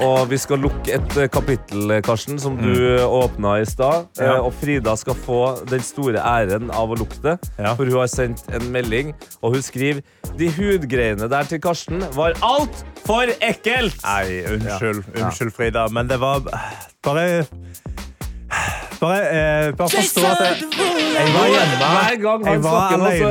[0.00, 2.72] Og vi skal lukke et eh, kapittel, Karsten, som du
[3.04, 4.06] åpna i stad.
[4.16, 4.22] Mm.
[4.24, 4.30] Ja.
[4.36, 5.40] Eh, Og Frida skal få
[5.70, 7.50] den store æren av å lukte det.
[7.58, 7.74] Ja.
[7.76, 9.12] For hun har sendt en melding,
[9.42, 10.00] og hun skriver
[10.38, 14.00] De hudgreiene der til Karsten var altfor ekkelt!
[14.04, 15.26] Nei, unnskyld, Ja.
[15.26, 16.40] unnskyld, Frida, men det var
[17.04, 17.44] bare
[19.00, 21.76] Bare, eh, bare forstå at jeg, jeg var hjemme.
[21.80, 23.30] Hver gang han Jeg var snakker alene,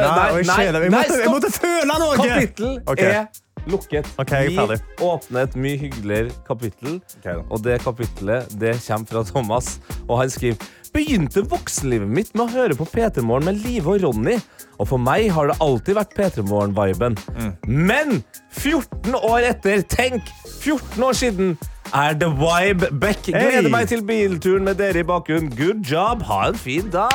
[0.50, 0.82] Nei, nei.
[0.84, 2.16] Jeg måtte, jeg måtte føle noe!
[2.18, 3.06] Kapittel okay.
[3.06, 3.26] er
[3.68, 4.08] lukket.
[4.22, 9.80] Okay, Vi åpner et mye hyggeligere kapittel, okay, og det kapittelet det kommer fra Thomas.
[10.08, 14.02] Og han skriver Begynte voksenlivet mitt med å høre på P3 Morgen med Live og
[14.02, 14.40] Ronny.
[14.82, 17.18] Og for meg har det alltid vært P3 Morgen-viben.
[17.36, 17.52] Mm.
[17.68, 18.16] Men
[18.58, 20.26] 14 år etter, tenk!
[20.64, 21.54] 14 år siden
[21.94, 23.22] er The Vibe back.
[23.26, 25.50] Gleder Gleder meg til bilturen med dere i bakgrunnen.
[25.58, 26.22] Good job.
[26.28, 27.10] Ha en fin dag.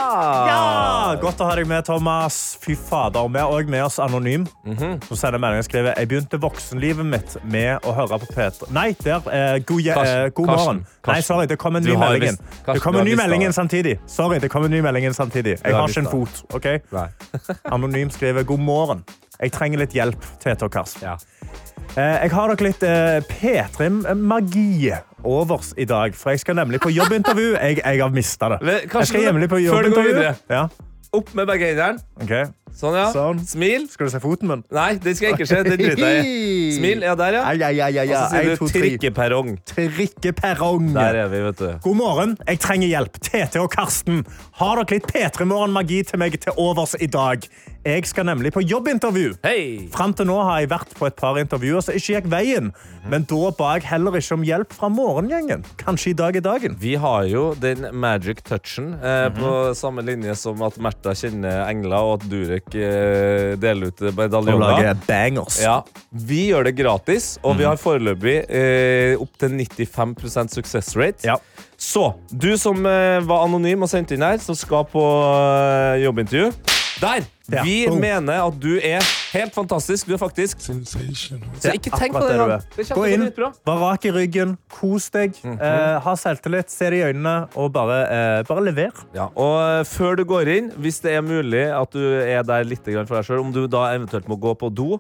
[0.50, 2.38] Ja, Godt å ha deg med, Thomas.
[2.62, 3.28] Fy fader.
[3.32, 4.46] Vi har òg med oss Anonym.
[5.08, 8.88] Som sender melding og skriver Jeg begynte voksenlivet mitt med å høre på P3 Nei,
[9.04, 9.22] der.
[9.30, 10.24] Eh, god, Karsten.
[10.24, 10.64] eh, god Karsten.
[10.64, 10.86] morgen.
[11.06, 12.38] Nei, sorry, det kom en ny melding.
[12.38, 13.98] Karsten, Det kom en ny melding samtidig.
[14.06, 15.58] Sorry, det kom en ny melding samtidig.
[15.62, 16.42] Jeg har har ikke en fot.
[16.54, 16.66] ok?
[17.74, 19.04] Anonym skriver god morgen.
[19.40, 21.02] Jeg trenger litt hjelp, Tete og Karsten.
[21.02, 21.16] Ja.
[21.96, 24.90] Eh, Jeg har nok litt eh, P3-magi
[25.24, 27.52] overs i dag, for jeg skal nemlig på jobbintervju.
[27.54, 28.58] Jeg, jeg har mista det.
[28.90, 29.70] Jeg skal nemlig på jobbintervju.
[29.70, 30.34] før du går videre.
[30.50, 30.66] Ja,
[31.14, 32.02] Opp med begge hendene.
[32.18, 32.63] ok.
[32.74, 33.06] Sånn, ja.
[33.14, 33.38] Sånn.
[33.46, 33.84] Smil.
[33.92, 34.64] Skal du se foten min?
[34.74, 35.60] Nei, det skal jeg ikke se.
[35.66, 36.72] Det driter jeg i.
[36.74, 37.04] Smil.
[37.06, 37.42] Ja, der, ja.
[37.46, 39.52] Ai, ai, ai, Og så sier du trikkeperrong.
[39.70, 40.88] Trikkeperrong.
[40.96, 41.68] Der er vi, vet du.
[41.84, 43.20] God morgen, jeg trenger hjelp.
[43.22, 44.24] Tete og Karsten.
[44.58, 47.46] Har dere litt P3-morgen-magi til meg til overs i dag?
[47.84, 49.34] Jeg skal nemlig på jobbintervju.
[49.44, 49.90] Hey.
[49.92, 52.70] Fram til nå har jeg vært på et par intervjuer som ikke gikk veien.
[53.12, 55.66] Men da ba jeg heller ikke om hjelp fra morgengjengen.
[55.82, 56.78] Kanskje i dag er dagen.
[56.80, 62.00] Vi har jo den magic touchen eh, på samme linje som at Märtha kjenner engler,
[62.00, 64.62] og at Durek eh, deler ut Og medaljonger.
[64.62, 65.60] lager bangers.
[65.60, 71.26] Ja, Vi gjør det gratis, og vi har foreløpig eh, opptil 95 success rate.
[71.28, 71.36] Ja.
[71.76, 76.52] Så du som eh, var anonym og sendte inn her, som skal på eh, jobbintervju
[77.02, 77.26] Der!
[77.52, 77.60] Ja.
[77.60, 77.96] Vi oh.
[78.00, 80.08] mener at du er helt fantastisk.
[80.08, 82.60] Du er faktisk Så ikke tenk på det.
[82.76, 87.02] det Gå inn, bare vær rak i ryggen, kos deg, eh, ha selvtillit, se det
[87.02, 89.04] i øynene og bare, eh, bare lever.
[89.16, 92.64] Ja, og eh, før du går inn, hvis det er mulig at du er der
[92.64, 94.98] litt for deg selv, om du da eventuelt må gå på do,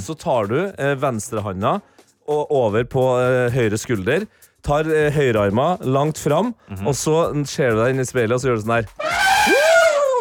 [0.00, 1.80] så tar du eh, venstrehanda
[2.28, 4.26] over på eh, høyre skulder,
[4.64, 6.54] tar eh, høyrearma langt fram,
[6.86, 9.31] og så ser du deg inn i speilet og så gjør du sånn her.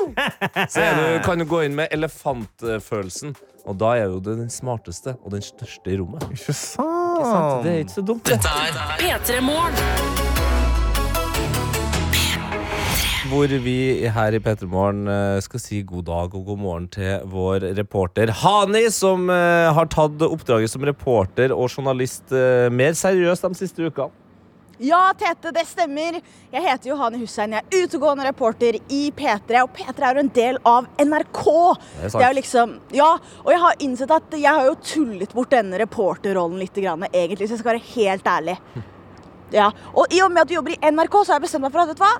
[0.73, 3.35] Så er du, kan du gå inn med elefantfølelsen,
[3.65, 6.25] og da er jo du den smarteste og den største i rommet.
[6.33, 7.63] Ikke sant?
[7.65, 8.41] Det er ikke så dumt, det.
[9.01, 10.29] P3 Morgen.
[13.31, 17.21] hvor vi her i P3 Morgen eh, skal si god dag og god morgen til
[17.31, 23.47] vår reporter Hani, som eh, har tatt oppdraget som reporter og journalist eh, mer seriøst
[23.47, 24.11] de siste ukene.
[24.81, 26.15] Ja, Tete, det stemmer.
[26.49, 27.53] Jeg heter Johanne Hussein.
[27.53, 29.59] Jeg er utegående reporter i P3.
[29.61, 31.43] Og P3 er jo en del av NRK.
[31.43, 32.23] Det er sant.
[32.25, 33.11] jo liksom, ja,
[33.43, 37.45] og jeg har innsett at jeg har jo tullet bort denne reporterrollen litt, grann, egentlig,
[37.45, 38.57] så jeg skal være helt ærlig.
[39.51, 39.65] Ja,
[39.99, 41.83] Og i og med at du jobber i NRK, så har jeg bestemt meg for
[41.83, 42.11] at vet du hva?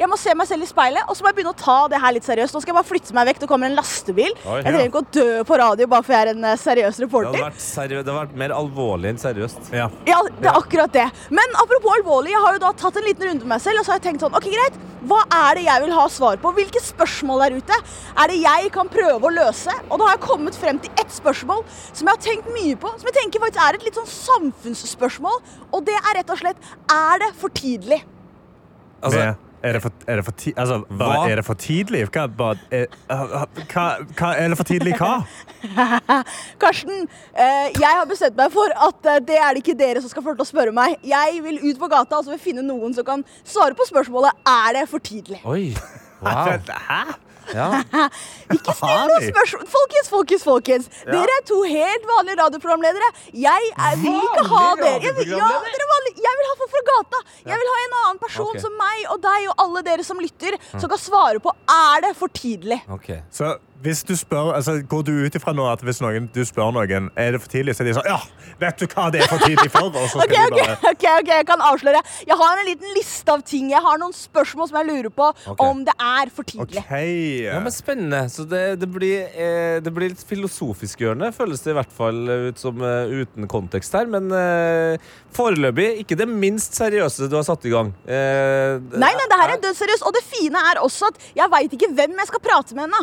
[0.00, 2.00] Jeg må se meg selv i speilet, og så må jeg begynne å ta det
[2.00, 2.54] her litt seriøst.
[2.56, 3.40] Nå skal jeg bare flytte meg vekk.
[3.44, 4.32] Det kommer en lastebil.
[4.48, 6.96] Oi, jeg trenger ikke å dø på radio bare for jeg er en seriøs seriøs
[6.96, 7.36] Det reporter.
[7.36, 9.72] har vært, seriø det har vært mer alvorlig enn seriøst.
[9.76, 9.88] Ja.
[10.08, 11.04] Ja, det er akkurat det.
[11.30, 13.84] Men apropos alvorlig, jeg har jo da tatt en liten runde med meg selv, og
[13.84, 14.78] så har jeg tenkt sånn, ok greit,
[15.10, 16.52] hva er det jeg vil ha svar på?
[16.56, 17.76] Hvilke spørsmål der ute
[18.20, 19.72] er det jeg kan prøve å løse?
[19.90, 22.92] Og da har jeg kommet frem til ett spørsmål som jeg har tenkt mye på,
[23.00, 25.38] som jeg tenker faktisk er et litt sånn samfunnsspørsmål,
[25.72, 26.56] og det er rett og slett,
[26.92, 28.02] er det for tidlig?
[29.02, 30.98] Altså, Det- er det for, er det for, ti, altså, Hva?
[30.98, 32.02] bare, er det for tidlig?
[32.08, 33.86] Hva, bare, er, hva,
[34.16, 35.12] hva, er det for tidlig hva?
[36.62, 40.12] Karsten, eh, jeg har bestemt meg for at eh, det er det ikke dere som
[40.12, 40.96] skal få til å spørre meg.
[41.06, 44.80] Jeg vil ut på gata og altså finne noen som kan svare på spørsmålet er
[44.80, 45.42] det for tidlig.
[45.44, 45.72] Oi.
[46.20, 46.50] Wow.
[46.68, 47.29] Hæ?
[47.54, 47.68] Ja.
[48.56, 49.66] Ikke still noen spørsmål.
[49.74, 50.90] Folkens, folkens, folkens.
[51.08, 53.10] Dere er to helt vanlige radioprogramledere.
[53.46, 55.00] Jeg er, vil ikke ha dere.
[55.04, 56.26] Jeg vil, ja, dere er vanlige.
[56.26, 57.22] jeg vil ha folk fra gata.
[57.52, 58.64] Jeg vil ha en annen person okay.
[58.66, 62.14] som meg og deg og alle dere som lytter, som kan svare på er det
[62.18, 62.80] for tidlig.
[62.90, 63.12] Ok.
[63.34, 66.72] Så hvis du spør, altså, Går du ut ifra nå at hvis noen, du spør
[66.76, 68.18] noen er det for tidlig, så er de sånn Ja,
[68.60, 69.88] vet du hva det er for tidlig for?
[69.88, 72.02] Og så skal Ok, de ok, bare ok, ok, Jeg kan avsløre.
[72.28, 73.70] Jeg har en liten liste av ting.
[73.72, 75.66] Jeg har noen spørsmål som jeg lurer på okay.
[75.66, 76.82] om det er for tidlig.
[76.82, 76.92] OK.
[77.46, 78.24] Ja, men Spennende.
[78.32, 82.18] Så det, det, blir, eh, det blir litt filosofisk hjørne, føles det i hvert fall
[82.50, 84.10] ut som uh, uten kontekst her.
[84.10, 85.00] Men uh,
[85.36, 87.94] foreløpig ikke det minst seriøse du har satt i gang.
[88.04, 90.04] Uh, Nei, nei, det her er dødsseriøst.
[90.06, 93.02] Og det fine er også at jeg veit ikke hvem jeg skal prate med ennå.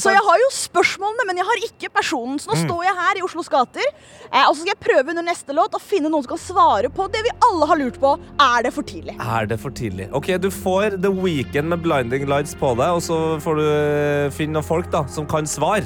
[0.00, 2.38] Så jeg har jo spørsmålene, men jeg har ikke personen.
[2.40, 3.84] Så nå står jeg her i Oslos gater,
[4.30, 6.92] eh, og så skal jeg prøve under neste låt å finne noen som kan svare
[6.92, 8.14] på det vi alle har lurt på.
[8.40, 9.16] Er det for tidlig?
[9.20, 10.08] Er det for tidlig?
[10.12, 14.30] Ok, Du får The Weekend med Blinding Lights på deg, og så får du eh,
[14.34, 15.84] finne noen folk da, som kan svare.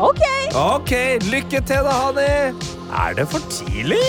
[0.00, 0.22] OK.
[0.56, 0.92] Ok,
[1.30, 2.28] Lykke til, da, Hani!
[2.90, 4.00] Er det for tidlig?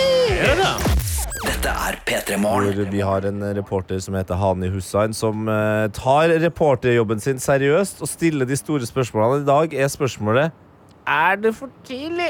[1.42, 2.92] Dette er P3 Morgen.
[2.92, 8.10] Vi har en reporter som heter Hani Hussain, som eh, tar reporterjobben sin seriøst og
[8.12, 9.42] stiller de store spørsmålene.
[9.42, 10.52] I dag er spørsmålet
[11.10, 12.30] Er det for tidlig?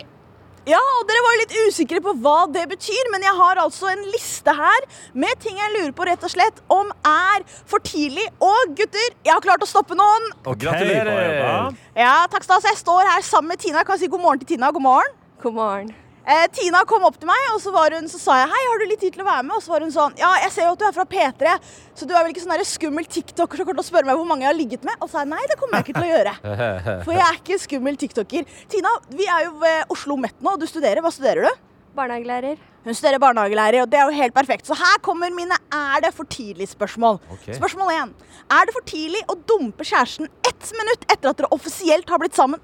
[0.69, 4.03] Ja, og dere var litt usikre på hva det betyr, men jeg har altså en
[4.13, 4.85] liste her
[5.17, 8.27] med ting jeg lurer på rett og slett om er for tidlig.
[8.39, 10.29] Og gutter, jeg har klart å stoppe noen.
[10.45, 11.73] Og Gratulerer.
[11.97, 12.45] Ja, takk.
[12.45, 13.83] Så Jeg står her sammen med Tina.
[13.83, 14.71] Kan jeg si god morgen til Tina?
[14.71, 15.19] God morgen.
[15.41, 15.91] God morgen.
[16.21, 18.81] Eh, Tina kom opp til meg, og så, var hun, så sa jeg hei, har
[18.81, 19.55] du litt tid til å være med?
[19.57, 21.55] Og så var hun sånn ja, jeg ser jo at du er fra P3,
[21.97, 24.19] så du er vel ikke sånn der skummel tiktoker som kommer til å spørre meg
[24.19, 24.99] hvor mange jeg har ligget med?
[25.01, 26.35] Og så sa jeg nei, det kommer jeg ikke til å gjøre.
[27.07, 28.53] For jeg er ikke skummel tiktoker.
[28.69, 31.01] Tina, vi er jo ved Oslo Met nå, og du studerer.
[31.01, 31.65] Hva studerer du?
[31.97, 32.61] Barnehagelærer.
[32.85, 34.69] Hun studerer barnehagelærer, og det er jo helt perfekt.
[34.69, 37.19] Så her kommer mine er det for tidlig-spørsmål.
[37.35, 37.57] Okay.
[37.57, 38.13] Spørsmål én.
[38.53, 42.37] Er det for tidlig å dumpe kjæresten ett minutt etter at dere offisielt har blitt
[42.37, 42.61] sammen?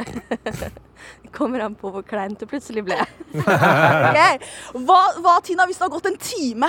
[1.22, 2.98] Det kommer an på hvor kleint det plutselig ble.
[3.40, 4.38] okay.
[4.76, 6.68] Hva, hva, Tina, hvis det har gått en time?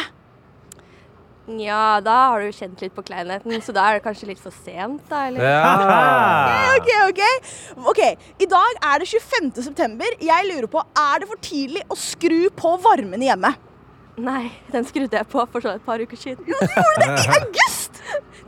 [1.51, 4.53] Nja, da har du kjent litt på kleinheten, så da er det kanskje litt for
[4.53, 5.41] sent, da, eller?
[6.77, 7.89] Ok, ok, ok.
[7.91, 8.01] Ok,
[8.45, 9.49] I dag er det 25.
[9.65, 10.15] september.
[10.21, 13.51] Jeg lurer på, er det for tidlig å skru på varmen hjemme?
[14.19, 16.43] Nei, den skrudde jeg på for et par uker siden.
[16.47, 18.01] Jo, du gjorde det i august!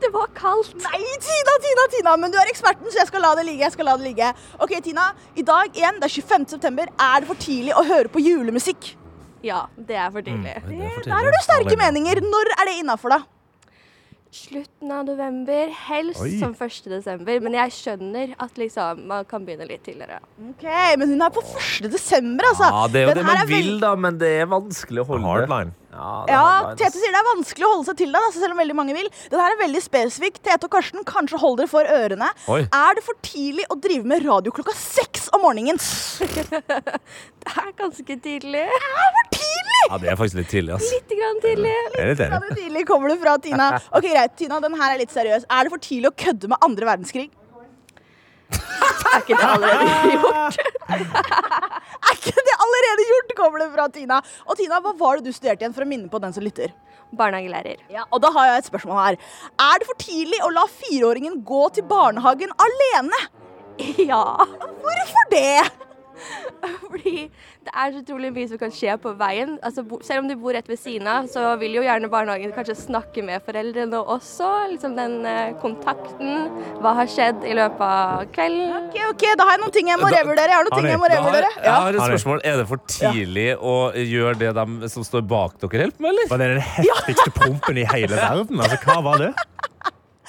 [0.04, 0.74] Det var kaldt.
[0.84, 3.64] Nei, Tina, Tina, Tina, men du er eksperten, så jeg skal la det ligge.
[3.64, 4.32] jeg skal la det ligge.
[4.60, 5.06] Ok, Tina,
[5.40, 6.48] i dag igjen, det er 25.
[6.58, 6.92] september.
[7.00, 8.92] Er det for tidlig å høre på julemusikk?
[9.44, 10.58] Ja, det er for tidlig.
[11.08, 12.20] Der har du sterke meninger.
[12.28, 13.22] Når er det innafor, da?
[14.34, 16.32] Slutten av november, helst Oi.
[16.42, 16.88] som 1.
[16.90, 17.38] desember.
[17.46, 20.18] Men jeg skjønner at liksom, man kan begynne litt tidligere.
[20.50, 20.66] Ok,
[20.98, 21.86] Men hun er på 1.
[21.94, 22.66] desember, altså.
[22.74, 25.08] Ja, det er jo Den det man veld- vil, da, men det er vanskelig å
[25.12, 25.74] holde Hardline.
[25.94, 28.56] Ja, det Ja, Tete sier det er vanskelig å holde seg til det, altså, selv
[28.58, 29.10] om veldig mange vil.
[29.30, 30.42] Den her er veldig spesifikk.
[30.42, 32.32] Tete og Karsten, kanskje hold dere for ørene.
[32.50, 32.64] Oi.
[32.74, 35.78] Er det for tidlig å drive med radio klokka seks om morgenen?
[37.44, 38.66] Det er ganske tidlig.
[38.66, 39.43] Det er for tidlig!
[39.90, 40.90] Ja, det er faktisk litt tidlig, ass.
[40.94, 41.72] Litt grann tidlig.
[42.00, 43.70] Er litt det er tidlig kommer det fra Tina.
[43.98, 45.48] Ok, greit, Tina, den her er litt seriøs.
[45.52, 47.30] Er det for tidlig å kødde med andre verdenskrig?
[48.54, 50.58] Er ikke det allerede gjort?
[52.08, 54.22] er ikke det allerede gjort, kommer det fra Tina.
[54.48, 56.74] Og Tina, hva var det du studerte igjen, for å minne på den som lytter?
[57.14, 57.84] Barnehagelærer.
[57.94, 59.20] Ja, og da har jeg et spørsmål her.
[59.62, 63.24] Er det for tidlig å la fireåringen gå til barnehagen alene?
[64.10, 64.24] Ja.
[64.84, 65.83] Hvorfor det?
[66.88, 67.14] Fordi
[67.64, 69.56] det er så utrolig mye som kan skje på veien.
[69.66, 72.76] Altså, selv om du bor rett ved siden av, så vil jo gjerne barnehagen kanskje
[72.80, 74.50] snakke med foreldrene også.
[74.74, 76.50] Liksom den eh, kontakten.
[76.84, 78.76] Hva har skjedd i løpet av kvelden?
[78.90, 80.50] Ok, ok, Da har jeg noen ting jeg må revurdere.
[80.54, 81.52] Jeg har noen ting jeg må revurdere.
[81.64, 82.44] jeg har et spørsmål.
[82.54, 86.30] Er det for tidlig å gjøre det de som står bak dere, hjelper med, eller?
[86.34, 88.62] Var det den heftigste prompen i hele verden?
[88.64, 89.34] Altså, hva var det?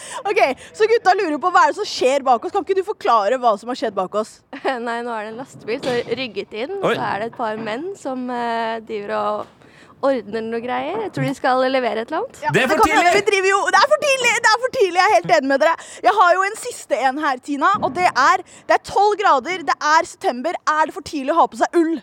[0.31, 0.41] Ok,
[0.77, 2.55] Så gutta lurer på hva er det som skjer bak oss.
[2.55, 4.39] Kan ikke du forklare hva som har skjedd bak oss?
[4.87, 6.79] Nei, nå er det en lastebil som har rygget inn.
[6.81, 6.95] Oi.
[6.95, 9.65] Så er det et par menn som eh, driver og
[10.05, 10.99] ordner noe greier.
[11.07, 12.41] Jeg tror de skal levere et eller annet.
[12.57, 13.13] Det kan tidlig!
[13.15, 14.33] vi driver jo, det er for tidlig!
[14.45, 15.75] Det er for tidlig, Jeg er helt enig med dere.
[16.05, 17.71] Jeg har jo en siste en her, Tina.
[17.81, 20.59] Og det er Det er tolv grader, det er september.
[20.77, 21.95] Er det for tidlig å ha på seg ull?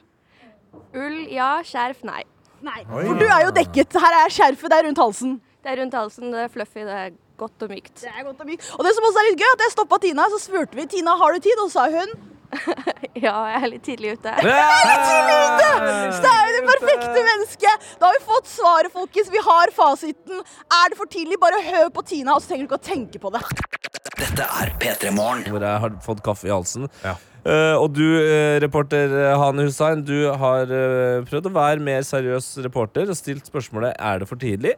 [0.98, 1.54] Ull, ja.
[1.68, 2.24] Skjerf, nei.
[2.66, 2.82] Nei.
[2.90, 3.98] For du er jo dekket.
[4.02, 5.40] Her er skjerfet, det er rundt halsen.
[5.62, 7.96] Det er rundt halsen, det er fluffy, det er godt og mykt.
[8.04, 8.68] Det er godt og mykt.
[8.78, 11.16] Og det som også er litt gøy, at jeg stoppa Tina, så spurte vi Tina
[11.20, 12.14] har du tid, og så sa hun
[13.26, 14.34] Ja, jeg er litt tidlig ute.
[14.44, 15.70] Jeg er litt tidlig ute!
[16.12, 17.90] Så det er jo det perfekte mennesket.
[18.02, 19.32] Da har vi fått svaret, folkens.
[19.32, 20.44] Vi har fasiten.
[20.82, 23.24] Er det for tidlig, bare hør på Tina, og så trenger du ikke å tenke
[23.24, 23.44] på det.
[24.20, 25.48] Dette er P3 Morgen.
[25.48, 26.90] Hvor jeg har fått kaffe i halsen.
[27.42, 32.04] Eh, og du, uh, reporter eh, Hane Hussein, du har uh, prøvd å være mer
[32.06, 34.76] seriøs reporter og stilt spørsmålet er det for tidlig.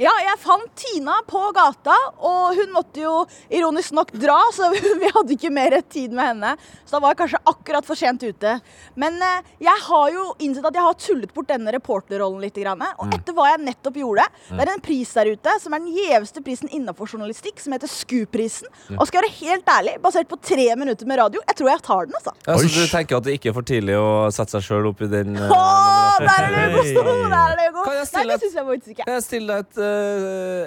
[0.00, 1.92] Ja, jeg fant Tina på gata,
[2.24, 3.14] og hun måtte jo
[3.52, 4.70] ironisk nok dra, så
[5.02, 6.54] vi hadde ikke mer tid med henne.
[6.86, 8.54] Så da var jeg kanskje akkurat for sent ute.
[9.00, 12.56] Men eh, jeg har jo innsett at jeg har tullet bort denne reporterrollen litt.
[12.60, 15.94] Og etter hva jeg nettopp gjorde Det er en pris der ute som er den
[15.94, 18.68] gjeveste prisen innenfor journalistikk, som heter SKU-prisen.
[18.96, 21.84] Og skal jeg være helt ærlig, basert på tre minutter med radio, jeg tror jeg
[21.86, 22.34] tar den, altså.
[22.46, 25.04] Ja, så du tenker at det ikke er for tidlig å sette seg sjøl opp
[25.04, 27.24] i den eh, Åh, der er det jo god!
[27.30, 27.84] Der er det god.
[27.84, 29.06] Kan jeg Nei, stille det syns jeg faktisk ikke.
[29.06, 29.82] Kan jeg stille deg et,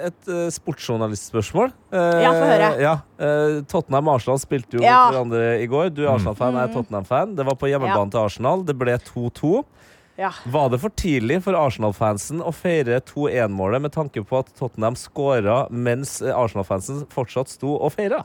[0.08, 1.72] et eh, sportsjournalistspørsmål?
[1.92, 2.68] Eh, Ja, få høre.
[2.82, 5.04] Ja, eh, Tottenham og Arsenal spilte jo Ja.
[5.10, 5.90] mot hverandre i går.
[5.94, 6.74] Du er Arsenal-fan, jeg er Mm.
[6.78, 7.34] Tottenham-fan.
[7.36, 8.62] Det var på hjemmebane til Arsenal.
[8.64, 9.64] Det ble 2-2.
[10.16, 10.30] Ja.
[10.46, 15.68] Var det for tidlig for Arsenal-fansen å feire 2-1-målet med tanke på at Tottenham skåra
[15.70, 18.24] mens eh, Arsenal-fansen fortsatt sto og feira?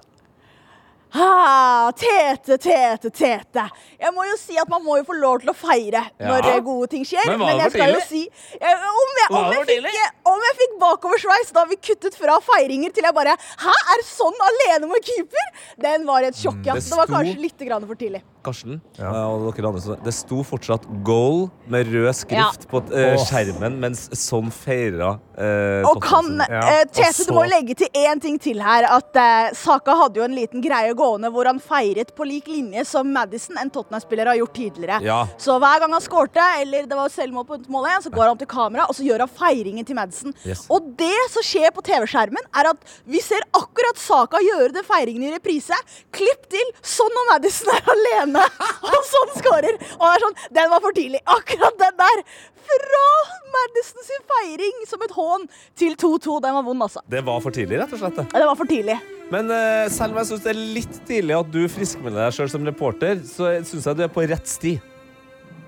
[1.12, 3.64] Ah, tete, tete, tete.
[3.98, 6.28] Jeg må jo si at man må jo få lov til å feire Ja.
[6.30, 7.26] når eh, gode ting skjer.
[7.32, 10.76] Men men jeg skal jo si jeg, om, jeg, om, jeg fikk, om jeg fikk
[10.84, 15.50] bakoversveis da vi kuttet fra feiringer til jeg bare Hæ, er sånn alene med keeper?
[15.82, 16.76] Den var et sjokk, ja.
[16.78, 18.22] Det, det Det var kanskje litt grann for tidlig.
[18.46, 19.10] Karsten ja.
[19.28, 22.70] og dere andre, det sto fortsatt 'goal' med rød skrift Ja.
[22.70, 26.70] på uh, skjermen mens sånn feira eh, Og kan, Tottenham.
[26.70, 28.88] eh, Tete, du må legge til én ting til her.
[28.92, 32.84] At eh, Saka hadde jo en liten greie gående hvor han feiret på lik linje
[32.90, 35.00] som Madison, en Tottenham-spiller, har gjort tidligere.
[35.06, 35.22] Ja.
[35.40, 38.50] Så hver gang han skårte, eller det var selvmål på målet, så går han til
[38.52, 40.36] kamera og så gjør han feiringen til Madison.
[40.46, 40.66] Yes.
[40.70, 45.28] Og det som skjer på TV-skjermen, er at vi ser akkurat Saka gjøre den feiringen
[45.30, 45.76] i reprise.
[46.16, 48.46] Klipp til sånn og Madison er alene,
[48.90, 49.80] og sånn skårer.
[50.00, 51.20] Og er sånn, Den var for tidlig.
[51.30, 52.24] Akkurat den der.
[52.70, 53.06] Fra
[53.54, 55.48] Madison sin feiring som et hån
[55.80, 56.40] til 2-2.
[56.44, 57.02] Den var vond, altså.
[57.10, 58.16] Det var for tidlig, rett og slett.
[58.20, 58.28] det.
[58.34, 58.98] Det var for tidlig.
[59.30, 62.50] Men uh, selv om jeg syns det er litt tidlig at du friskmelder deg sjøl
[62.50, 64.76] som reporter, så syns jeg du er på rett sti.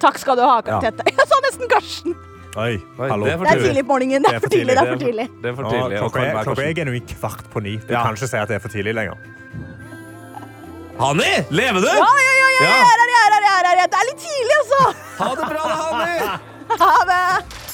[0.01, 0.79] Takk skal du ha, Ja.
[1.05, 2.15] Jeg sa nesten Karsten.
[2.57, 3.23] Oi, hallo.
[3.27, 3.83] det er Det er tidlig.
[3.85, 4.23] på morgenen.
[4.25, 4.73] Det er for tidlig.
[4.75, 5.27] Det er for tidlig.
[5.43, 5.99] Det er for tidlig.
[6.01, 7.77] og klokka, er, klokka er genuint kvart på ni.
[7.77, 8.01] Du Ja.
[8.03, 9.15] kan ikke si at det er for tidlig lenger.
[10.99, 11.87] Hanni, lever du?
[11.87, 12.65] Ja, ja, ja, ja, Ja.
[12.65, 13.87] jeg er her, jeg er her, jeg er her.
[13.93, 14.81] Det er litt tidlig, altså.
[15.21, 16.17] Ha det bra, da, Hanni.
[16.81, 17.70] Ha det.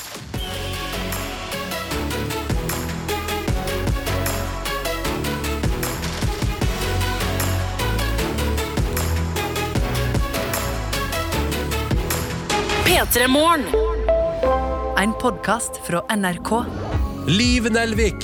[14.98, 16.66] En podkast fra NRK.
[17.28, 18.16] Liv Nelvik,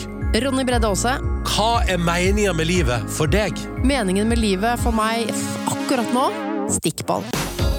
[0.43, 1.17] Ronny Bredde Aase.
[1.53, 3.59] hva er meninga med livet for deg?
[3.83, 6.29] Meningen med livet for meg f- akkurat nå
[6.71, 7.25] stikkball.